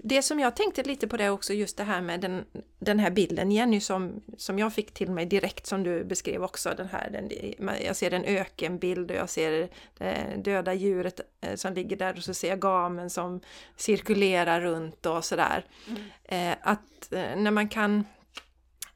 [0.00, 2.44] det som jag tänkte lite på det också, just det här med den,
[2.78, 6.74] den här bilden Jenny som, som jag fick till mig direkt som du beskrev också.
[6.76, 7.30] Den här, den,
[7.84, 12.22] jag ser en ökenbild och jag ser det döda djuret eh, som ligger där och
[12.22, 13.40] så ser jag gamen som
[13.76, 15.64] cirkulerar runt och sådär.
[15.88, 16.02] Mm.
[16.24, 18.04] Eh, att eh, när man kan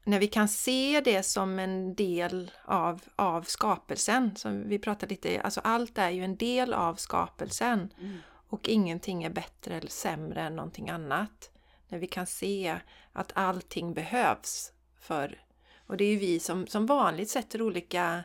[0.05, 5.41] när vi kan se det som en del av, av skapelsen, som vi pratade lite,
[5.41, 7.93] alltså allt är ju en del av skapelsen.
[8.01, 8.19] Mm.
[8.49, 11.51] Och ingenting är bättre eller sämre än någonting annat.
[11.88, 12.79] När vi kan se
[13.12, 15.38] att allting behövs för...
[15.87, 18.25] Och det är ju vi som, som vanligt sätter olika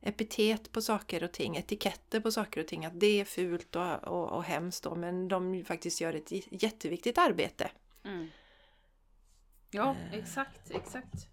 [0.00, 4.04] epitet på saker och ting, etiketter på saker och ting, att det är fult och,
[4.04, 7.70] och, och hemskt då, men de faktiskt gör ett jätteviktigt arbete.
[8.04, 8.28] Mm.
[9.72, 10.18] Ja, eh.
[10.18, 11.28] exakt, exakt.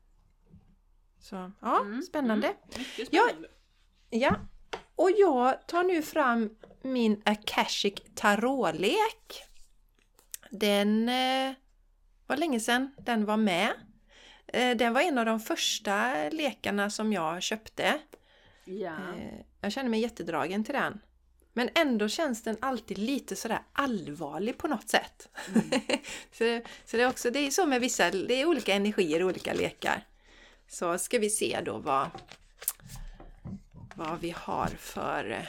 [1.19, 2.01] Så, ja, mm.
[2.01, 2.47] spännande.
[2.47, 2.57] Mm.
[2.77, 3.47] Mycket spännande.
[4.09, 4.35] Ja, ja,
[4.95, 9.43] och jag tar nu fram min Akashic Tarotlek.
[10.51, 11.53] Den eh,
[12.27, 13.69] var länge sedan den var med.
[14.47, 17.99] Eh, den var en av de första lekarna som jag köpte.
[18.65, 18.93] Ja.
[18.95, 21.01] Eh, jag känner mig jättedragen till den.
[21.53, 25.29] Men ändå känns den alltid lite sådär allvarlig på något sätt.
[25.47, 25.81] Mm.
[26.31, 29.23] så, så det är också det är så med vissa, det är olika energier i
[29.23, 30.07] olika lekar.
[30.67, 32.09] Så ska vi se då vad,
[33.95, 35.47] vad vi har för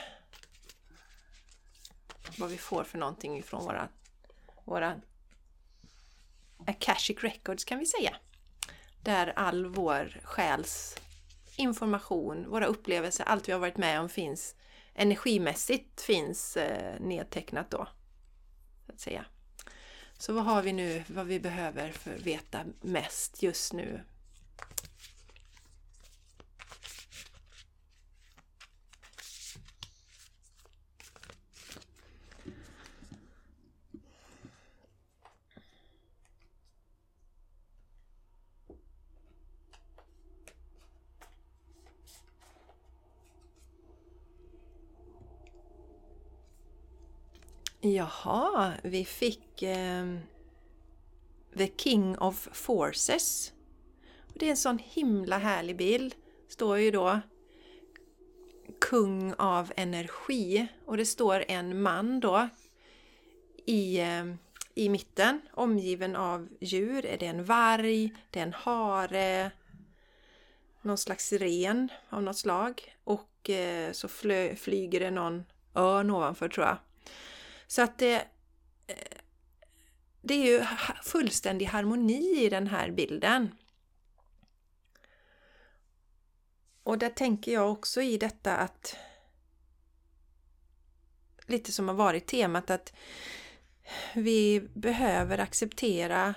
[2.38, 3.88] vad vi får för någonting ifrån våra,
[4.64, 5.00] våra
[6.66, 8.16] Akashic Records kan vi säga.
[9.02, 10.96] Där all vår själs
[11.56, 14.54] information, våra upplevelser, allt vi har varit med om finns
[14.94, 17.88] energimässigt finns eh, nedtecknat då.
[18.86, 19.24] Så att säga.
[20.18, 24.00] Så vad har vi nu, vad vi behöver för att veta mest just nu?
[47.82, 50.16] Jaha, vi fick eh,
[51.56, 53.52] The King of Forces.
[54.34, 56.14] Det är en sån himla härlig bild.
[56.48, 57.20] Står ju då
[58.80, 62.48] Kung av energi och det står en man då
[63.66, 64.34] i, eh,
[64.74, 67.06] i mitten omgiven av djur.
[67.06, 68.14] Är det en varg?
[68.30, 69.50] Det är en hare?
[70.82, 72.96] Någon slags ren av något slag.
[73.04, 76.76] Och eh, så flö, flyger det någon örn ovanför tror jag.
[77.70, 78.14] Så att det,
[78.86, 79.18] eh,
[80.22, 80.64] det är ju
[81.02, 83.54] fullständig harmoni i den här bilden.
[86.82, 88.96] Och där tänker jag också i detta att
[91.46, 92.92] lite som har varit temat att
[94.14, 96.34] vi behöver acceptera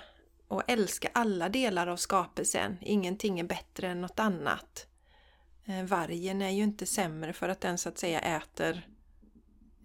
[0.48, 2.78] och älska alla delar av skapelsen.
[2.80, 4.86] Ingenting är bättre än något annat.
[5.64, 8.93] Eh, vargen är ju inte sämre för att den så att säga äter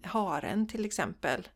[0.02, 1.48] haren till exempel.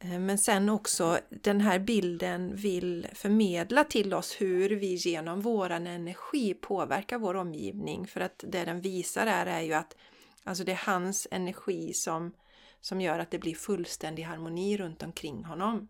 [0.00, 5.86] Eh, men sen också den här bilden vill förmedla till oss hur vi genom våran
[5.86, 8.06] energi påverkar vår omgivning.
[8.06, 9.96] För att det den visar är, är ju att
[10.44, 12.32] alltså det är hans energi som,
[12.80, 15.88] som gör att det blir fullständig harmoni runt omkring honom.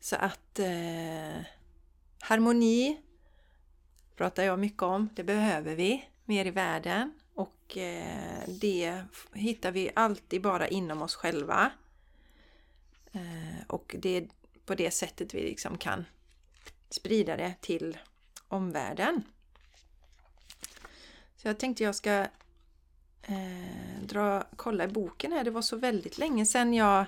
[0.00, 1.44] Så att eh,
[2.20, 3.00] harmoni
[4.16, 5.08] pratar jag mycket om.
[5.14, 7.12] Det behöver vi mer i världen.
[7.64, 9.02] Och eh, det
[9.32, 11.70] hittar vi alltid bara inom oss själva.
[13.12, 14.28] Eh, och det är
[14.66, 16.04] på det sättet vi liksom kan
[16.90, 17.98] sprida det till
[18.48, 19.22] omvärlden.
[21.36, 22.26] Så jag tänkte jag ska
[23.22, 25.44] eh, dra, kolla i boken här.
[25.44, 27.04] Det var så väldigt länge sedan jag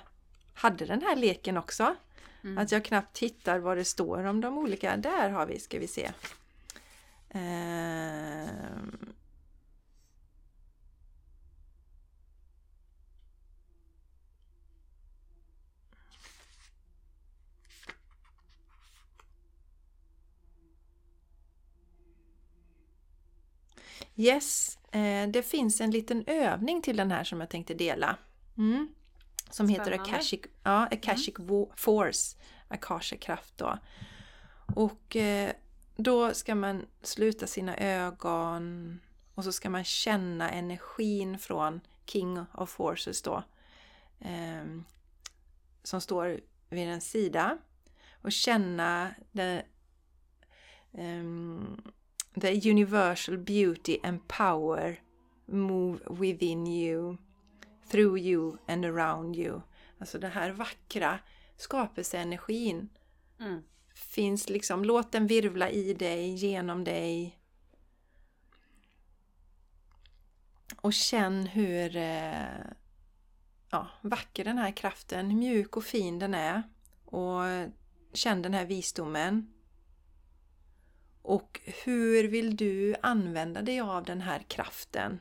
[0.55, 1.97] hade den här leken också.
[2.43, 2.59] Mm.
[2.59, 4.97] Att jag knappt hittar vad det står om de olika.
[4.97, 6.11] Där har vi, ska vi se.
[7.29, 8.47] Eh,
[24.17, 28.17] Yes, eh, det finns en liten övning till den här som jag tänkte dela.
[28.59, 28.89] Mm.
[29.51, 29.93] Som Spännande.
[29.93, 31.67] heter Akashic, ja, Akashic mm.
[31.77, 32.37] Force,
[32.69, 33.79] Akasha kraft då.
[34.75, 35.53] Och eh,
[35.97, 39.01] då ska man sluta sina ögon
[39.35, 43.43] och så ska man känna energin från King of Forces då.
[44.21, 44.65] Eh,
[45.83, 47.59] som står vid en sida.
[48.23, 49.65] Och känna det,
[50.93, 51.83] um,
[52.41, 54.97] the universal beauty and power
[55.47, 57.19] move within you,
[57.89, 59.63] through you and around you.
[59.99, 61.19] Alltså den här vackra
[61.57, 62.89] skapelseenergin
[63.41, 63.63] mm.
[63.95, 67.39] finns liksom, låt den virvla i dig, genom dig.
[70.77, 72.67] Och känn hur eh,
[73.71, 76.63] ja, vacker den här kraften, mjuk och fin den är.
[77.05, 77.43] Och
[78.13, 79.53] känn den här visdomen.
[81.27, 85.21] Och hur vill du använda dig av den här kraften?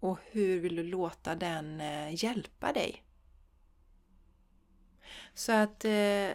[0.00, 3.04] Och hur vill du låta den eh, hjälpa dig?
[5.34, 6.30] Så att eh,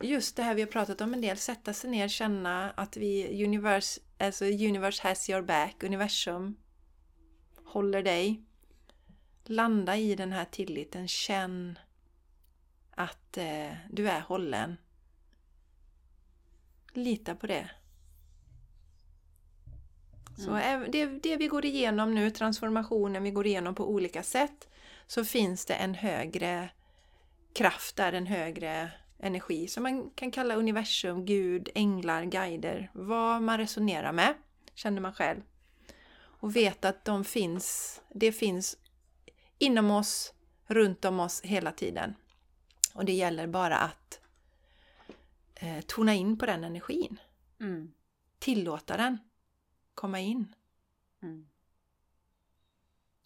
[0.00, 3.44] just det här vi har pratat om en del, sätta sig ner, känna att vi,
[3.44, 6.56] universe, alltså universe has your back, universum
[7.64, 8.42] håller dig.
[9.44, 11.78] Landa i den här tilliten, känn
[12.90, 14.76] att eh, du är hållen.
[16.92, 17.70] Lita på det.
[20.36, 20.90] Så mm.
[20.90, 24.68] det, det vi går igenom nu, transformationen vi går igenom på olika sätt,
[25.06, 26.70] så finns det en högre
[27.52, 33.58] kraft där, en högre energi som man kan kalla universum, Gud, änglar, guider, vad man
[33.58, 34.34] resonerar med,
[34.74, 35.40] känner man själv.
[36.20, 38.76] Och veta att de finns, det finns
[39.58, 40.32] inom oss,
[40.66, 42.14] runt om oss hela tiden.
[42.94, 44.19] Och det gäller bara att
[45.60, 47.20] eh, tona in på den energin.
[47.60, 47.92] Mm.
[48.38, 49.18] Tillåta den
[49.94, 50.54] komma in.
[51.22, 51.46] Mm.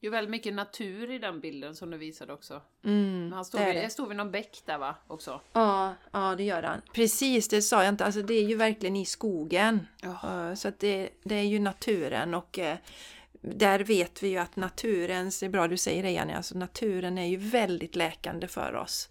[0.01, 2.63] Det är väldigt mycket natur i den bilden som du visade också.
[2.85, 3.81] Mm, Han står det vid, det.
[3.81, 4.97] det står vid någon bäck där va?
[5.07, 5.41] Också.
[5.53, 6.83] Ja, ja, det gör han.
[6.95, 8.05] Precis, det sa jag inte.
[8.05, 9.87] Alltså, det är ju verkligen i skogen.
[10.03, 12.77] Eh, Så att det, det är ju naturen och eh,
[13.41, 17.19] där vet vi ju att naturens, det är bra du säger det Jenny, alltså naturen
[17.19, 19.09] är ju väldigt läkande för oss.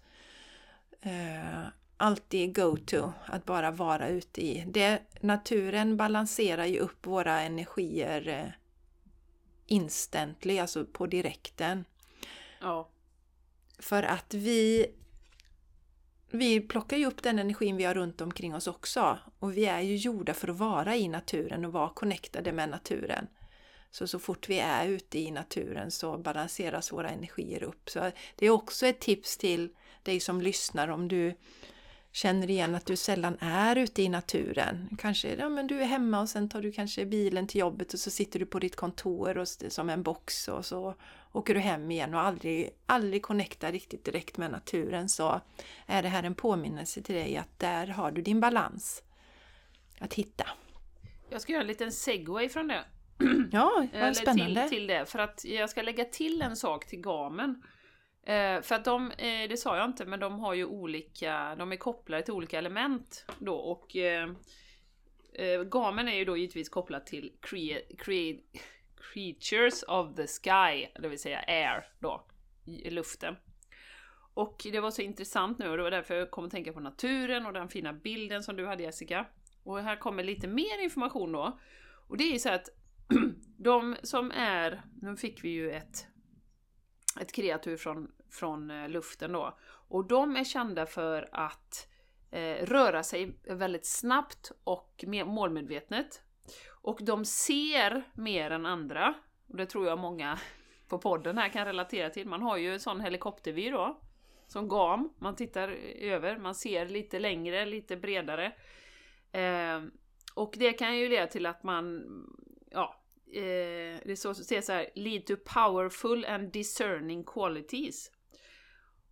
[1.00, 1.62] Eh,
[2.04, 4.64] alltid go-to, att bara vara ute i.
[4.66, 8.50] Det, naturen balanserar ju upp våra energier eh,
[9.66, 11.84] instantly, alltså på direkten.
[12.60, 12.88] Ja.
[13.78, 14.86] För att vi
[16.30, 19.18] vi plockar ju upp den energin vi har runt omkring oss också.
[19.38, 23.26] Och vi är ju gjorda för att vara i naturen och vara connectade med naturen.
[23.90, 27.90] Så så fort vi är ute i naturen så balanseras våra energier upp.
[27.90, 29.68] Så det är också ett tips till
[30.02, 31.34] dig som lyssnar om du
[32.14, 34.88] känner igen att du sällan är ute i naturen.
[34.98, 37.98] Kanske ja, men du är hemma och sen tar du kanske bilen till jobbet och
[37.98, 40.94] så sitter du på ditt kontor och, som en box och så
[41.32, 45.40] åker du hem igen och aldrig, aldrig connectar riktigt direkt med naturen så
[45.86, 49.02] är det här en påminnelse till dig att där har du din balans
[49.98, 50.46] att hitta.
[51.30, 52.84] Jag ska göra en liten segway från det.
[53.52, 54.68] Ja, vad spännande!
[54.68, 57.62] Till, till det, för att jag ska lägga till en sak till gamen.
[58.26, 61.72] Eh, för att de, eh, det sa jag inte, men de har ju olika, de
[61.72, 64.30] är kopplade till olika element då och eh,
[65.32, 68.36] eh, gamen är ju då givetvis kopplad till crea, crea,
[69.12, 72.26] creatures of the sky, det vill säga air då,
[72.66, 73.36] i luften.
[74.34, 76.80] Och det var så intressant nu och det var därför jag kom att tänka på
[76.80, 79.26] naturen och den fina bilden som du hade Jessica.
[79.62, 81.58] Och här kommer lite mer information då.
[82.08, 82.68] Och det är ju så att
[83.58, 86.06] de som är, nu fick vi ju ett,
[87.20, 89.58] ett kreatur från, från eh, luften då,
[89.88, 91.88] och de är kända för att
[92.30, 96.22] eh, röra sig väldigt snabbt och målmedvetet.
[96.82, 99.14] Och de ser mer än andra,
[99.48, 100.38] och det tror jag många
[100.88, 102.28] på podden här kan relatera till.
[102.28, 104.00] Man har ju en sån helikoptervy då,
[104.46, 108.52] som gam, man tittar över, man ser lite längre, lite bredare.
[109.32, 109.82] Eh,
[110.34, 112.04] och det kan ju leda till att man,
[112.70, 113.03] ja,
[113.36, 118.10] eh, det så, så här, lead to powerful and discerning qualities.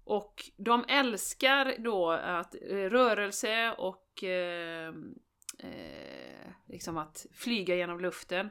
[0.04, 4.94] Och de älskar då att eh, rörelse och eh,
[5.58, 8.50] eh, liksom att flyga genom luften.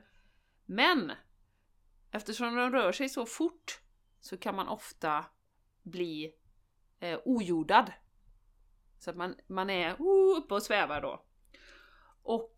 [0.65, 1.11] Men
[2.11, 3.81] eftersom de rör sig så fort
[4.19, 5.25] så kan man ofta
[5.83, 6.33] bli
[6.99, 7.91] eh, ojordad.
[8.99, 11.25] Så att man, man är oh, uppe och svävar då.
[12.23, 12.55] Och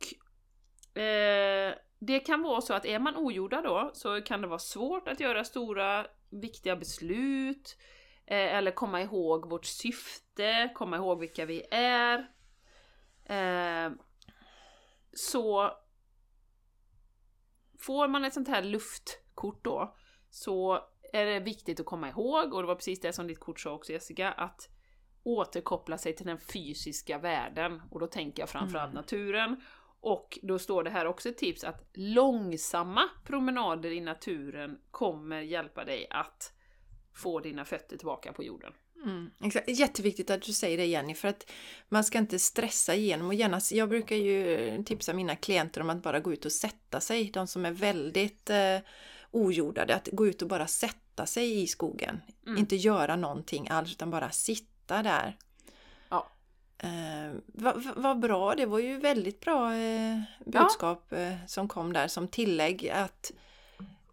[1.02, 1.76] eh,
[2.06, 5.20] det kan vara så att är man ojordad då så kan det vara svårt att
[5.20, 7.78] göra stora viktiga beslut
[8.26, 12.20] eh, eller komma ihåg vårt syfte, komma ihåg vilka vi är.
[13.26, 13.92] Eh,
[15.14, 15.72] så
[17.80, 19.96] får man ett sånt här luftkort då
[20.30, 20.80] så
[21.14, 23.72] är det viktigt att komma ihåg, och det var precis det som ditt kort sa
[23.72, 24.70] också Jessica, att
[25.24, 27.82] återkoppla sig till den fysiska världen.
[27.92, 29.02] Och då tänker jag framförallt Mm.
[29.02, 29.62] naturen.
[30.04, 35.86] Och då står det här också ett tips att långsamma promenader i naturen kommer hjälpa
[35.86, 36.54] dig att
[37.14, 38.74] få dina fötter tillbaka på jorden.
[39.04, 39.70] Mm, exakt.
[39.70, 41.52] Jätteviktigt att du säger det Jenny, för att
[41.90, 46.04] man ska inte stressa igenom och gärna, jag brukar ju tipsa mina klienter om att
[46.04, 48.78] bara gå ut och sätta sig, de som är väldigt eh,
[49.32, 52.22] ojordade, att gå ut och bara sätta sig i skogen.
[52.46, 52.58] Mm.
[52.58, 55.38] Inte göra någonting alls, utan bara sitta där.
[56.84, 56.90] Ja.
[56.90, 62.08] Eh, Vad va, bra, det var ju väldigt bra eh, budskap eh, som kom där
[62.08, 63.32] som tillägg att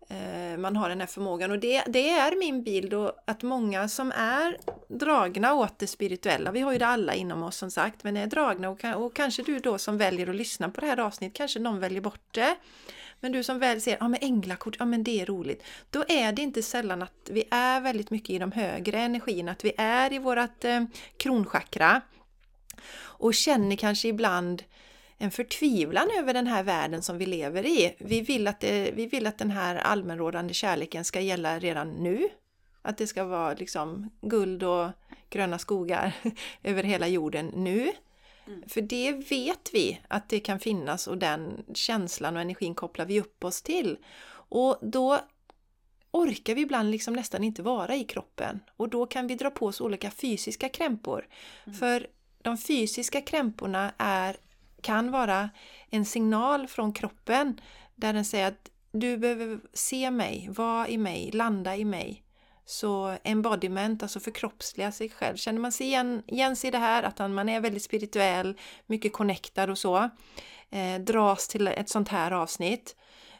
[0.08, 3.88] eh, man har den här förmågan och det, det är min bild och att många
[3.88, 4.56] som är
[4.88, 8.26] dragna åt det spirituella, vi har ju det alla inom oss som sagt, men är
[8.26, 11.58] dragna och, och kanske du då som väljer att lyssna på det här avsnittet, kanske
[11.60, 12.56] någon väljer bort det.
[13.22, 15.62] Men du som väl ser, ja men änglakort, ja men det är roligt.
[15.90, 19.64] Då är det inte sällan att vi är väldigt mycket i de högre energierna, att
[19.64, 20.84] vi är i vårat eh,
[21.16, 22.00] kronchakra
[23.20, 24.62] och känner kanske ibland
[25.18, 27.94] en förtvivlan över den här världen som vi lever i.
[27.98, 32.28] Vi vill att, det, vi vill att den här allmänrådande kärleken ska gälla redan nu.
[32.82, 34.90] Att det ska vara liksom guld och
[35.30, 36.12] gröna skogar
[36.62, 37.92] över hela jorden nu.
[38.68, 43.20] För det vet vi att det kan finnas och den känslan och energin kopplar vi
[43.20, 43.98] upp oss till.
[44.32, 45.20] Och då
[46.10, 49.66] orkar vi ibland liksom nästan inte vara i kroppen och då kan vi dra på
[49.66, 51.26] oss olika fysiska krämpor.
[51.78, 52.06] För
[52.43, 54.36] de fysiska krämporna är,
[54.80, 55.51] kan vara
[55.91, 57.61] en signal från kroppen
[57.95, 62.24] där den säger att du behöver se mig, vara i mig, landa i mig.
[62.64, 65.36] Så embodiment, alltså förkroppsliga sig själv.
[65.36, 69.12] Känner man sig igen, igen sig i det här, att man är väldigt spirituell, mycket
[69.12, 70.11] connectad och så,
[70.70, 72.97] eh, dras till ett sånt här avsnitt,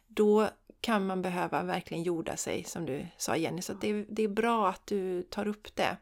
[0.07, 0.49] då
[0.81, 3.63] kan man behöva verkligen jorda sig som du sa Jenny.
[3.63, 5.97] Så det, det är bra att du tar upp det.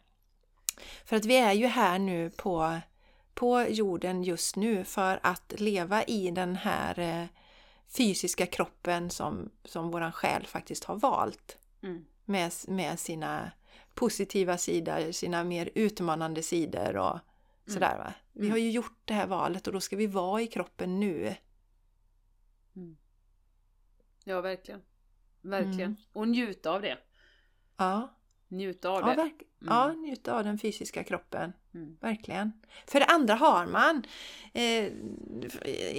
[1.05, 2.79] För att vi är ju här nu på,
[3.35, 7.25] på jorden just nu för att leva i den här eh,
[7.89, 11.59] fysiska kroppen som, som våran själ faktiskt har valt.
[11.83, 12.05] Mm.
[12.25, 13.51] Med, med sina
[13.95, 17.19] positiva sidor, sina mer utmanande sidor och
[17.67, 18.13] sådär va.
[18.33, 18.51] Vi Mm.
[18.51, 21.35] har ju gjort det här valet och då ska vi vara i kroppen nu.
[24.25, 24.83] Ja, verkligen.
[25.41, 25.81] Verkligen.
[25.81, 25.97] Mm.
[26.13, 26.99] Och njuta av det.
[27.77, 28.15] Ja,
[28.49, 29.15] Njuta av ja, det.
[29.23, 31.53] verk- ja njuta av den fysiska kroppen.
[31.75, 31.97] Mm.
[32.01, 32.53] Verkligen.
[32.87, 34.03] För det andra har man.
[34.53, 34.85] Eh,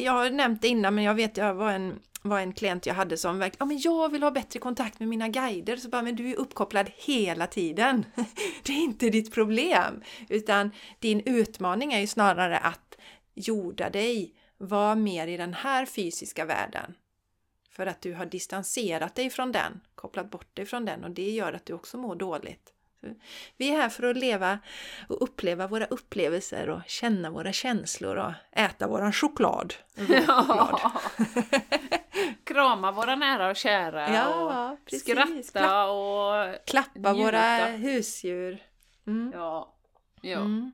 [0.04, 2.94] jag har nämnt det innan men jag vet jag var en, var en klient jag
[2.94, 5.78] hade som verkligen, ja men jag vill ha bättre kontakt med mina guider.
[5.78, 8.06] Så bara, men du är uppkopplad hela tiden.
[8.64, 10.02] Det är inte ditt problem.
[10.30, 12.98] Utan din utmaning är ju snarare att
[13.36, 16.94] jorda dig, var mer i den här fysiska världen.
[17.70, 21.30] För att du har distanserat dig från den, kopplat bort dig från den och det
[21.30, 22.74] gör att du också mår dåligt.
[23.58, 24.60] Vi är här för att leva
[25.08, 29.74] och uppleva våra upplevelser och känna våra känslor och äta våran choklad.
[29.96, 30.80] Råchoklad.
[30.82, 30.92] Ja.
[32.44, 35.48] Krama våra nära och kära Ja, och precis.
[35.48, 36.56] skratta och...
[36.68, 37.14] Klappa Njuta.
[37.14, 38.64] våra husdjur.
[39.08, 39.32] Mm.
[39.36, 39.76] Ja.
[40.22, 40.38] Ja.
[40.38, 40.72] Mm.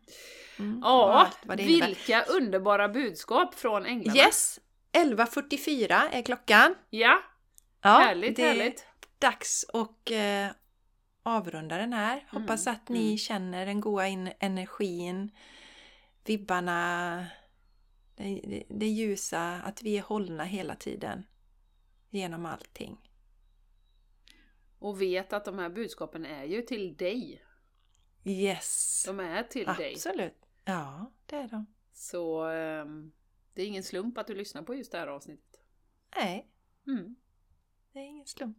[0.59, 0.81] Mm.
[0.83, 1.27] Ja,
[1.57, 4.17] vilka underbara budskap från änglarna.
[4.19, 4.59] Yes!
[4.95, 6.75] 11.44 är klockan.
[6.89, 7.21] Ja,
[7.81, 8.87] Ja, härligt, det är härligt.
[9.19, 10.47] dags att eh,
[11.23, 12.27] avrunda den här.
[12.31, 13.17] Hoppas att ni mm.
[13.17, 15.31] känner den goda in- energin,
[16.25, 17.25] vibbarna,
[18.15, 21.23] det, det, det ljusa, att vi är hållna hela tiden
[22.09, 22.97] genom allting.
[24.79, 27.41] Och vet att de här budskapen är ju till dig.
[28.23, 29.03] Yes!
[29.07, 29.91] De är till dig.
[29.93, 30.45] Absolut!
[30.65, 31.65] Ja, det är de.
[31.93, 33.11] Så ehm,
[33.55, 35.59] det är ingen slump att du lyssnar på just det här avsnittet.
[36.17, 36.47] Nej,
[36.87, 37.15] Mm.
[37.93, 38.57] det är ingen slump.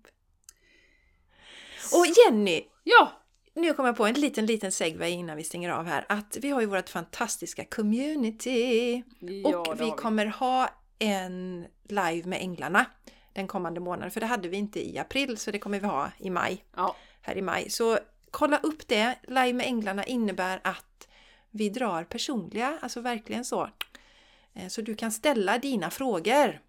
[1.93, 2.65] Och Jenny!
[2.85, 3.13] Ja!
[3.55, 6.07] Nu kommer jag på en liten, liten segway innan vi stänger av här.
[6.09, 9.03] Att vi har ju vårt fantastiska community.
[9.21, 12.87] ja och vi kommer ha en live med Änglarna
[13.33, 14.11] den kommande månaden.
[14.11, 16.65] För det hade vi inte i april så det kommer vi ha i maj.
[16.77, 16.97] Ja.
[17.21, 17.71] Här i maj.
[17.71, 17.99] Så
[18.31, 19.19] kolla upp det.
[19.23, 21.09] Live med Änglarna innebär att
[21.51, 23.71] vi drar personliga, alltså verkligen så.
[24.57, 26.61] Eh, Så du kan ställa dina frågor.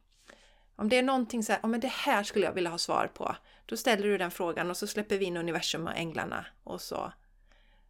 [0.76, 3.12] Om det är någonting så här, oh, men det här skulle jag vilja ha svar
[3.14, 3.36] på.
[3.66, 7.12] Då ställer du den frågan och så släpper vi in universum och änglarna och så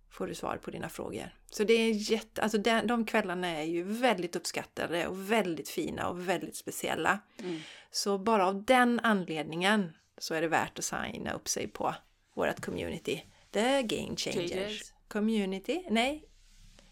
[0.09, 1.35] får du svar på dina frågor.
[1.51, 6.09] Så det är jätte, alltså de, de kvällarna är ju väldigt uppskattade och väldigt fina
[6.09, 7.19] och väldigt speciella.
[7.39, 7.59] Mm.
[7.91, 11.95] Så bara av den anledningen så är det värt att signa upp sig på
[12.33, 13.23] vårt community.
[13.51, 14.51] The Game Changers.
[14.51, 14.93] Changers.
[15.07, 15.85] Community?
[15.89, 16.23] Nej.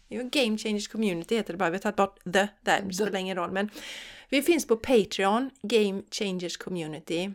[0.08, 1.70] Jo, Game Changers Community heter det bara.
[1.70, 3.50] Vi har tagit bort the där, det spelar ingen roll.
[3.52, 3.70] Men
[4.28, 7.30] vi finns på Patreon, Game Changers Community.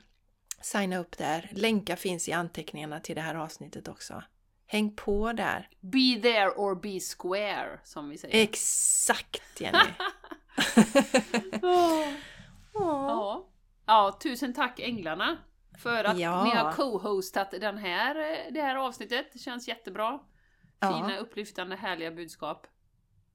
[0.62, 1.50] Signa upp där.
[1.52, 4.24] Länkar finns i anteckningarna till det här avsnittet också.
[4.68, 5.70] Häng på där.
[5.80, 8.44] Be there or be square, som vi säger.
[8.44, 9.78] Exakt Jenny!
[11.64, 12.08] Åh.
[12.74, 13.48] Ja.
[13.86, 15.38] ja, tusen tack Änglarna
[15.80, 16.44] för att Ja.
[16.44, 19.26] ni har co-hostat den här, eh, det här avsnittet.
[19.34, 20.20] Det känns jättebra.
[20.82, 20.88] Ja.
[20.94, 22.68] Fina, upplyftande, härliga budskap.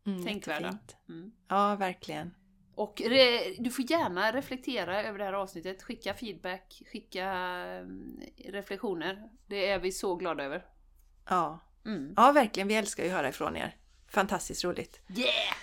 [0.07, 0.79] Mm, Tänkvärda.
[1.09, 1.33] Mm.
[1.49, 2.35] Ja, verkligen.
[2.75, 5.83] Och re, du får gärna reflektera över det här avsnittet.
[5.83, 9.29] Skicka feedback, skicka mm, reflektioner.
[9.47, 10.65] Det är vi så glada över.
[11.29, 11.61] Ja.
[11.85, 12.15] Mm.
[12.17, 12.69] ja, verkligen.
[12.69, 13.77] Vi älskar ju att höra ifrån er.
[14.09, 15.01] Fantastiskt roligt.
[15.09, 15.57] Yeah!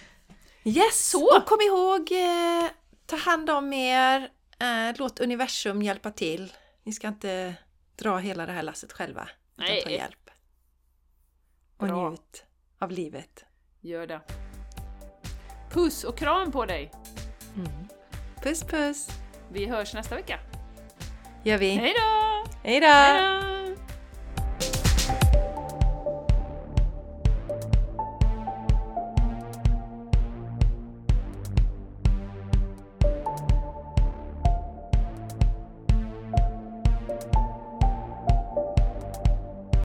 [0.63, 1.09] Yes!
[1.09, 1.37] Så.
[1.37, 2.71] Och kom ihåg, eh,
[3.05, 4.31] ta hand om er.
[4.59, 6.53] Eh, låt universum hjälpa till.
[6.83, 7.55] Ni ska inte
[7.95, 9.29] dra hela det här lasset själva.
[9.55, 9.81] Nej.
[9.81, 10.22] ta hjälp.
[11.77, 12.09] Och Bra.
[12.09, 12.45] njut
[12.79, 13.45] av livet.
[13.81, 14.21] Gör det.
[15.69, 16.91] Puss och kram på dig!
[17.55, 17.87] Mm.
[18.43, 19.09] Puss puss!
[19.51, 20.39] Vi hörs nästa vecka.
[21.43, 21.69] Gör vi.
[21.71, 22.43] Hej då!
[22.63, 23.62] Hej då!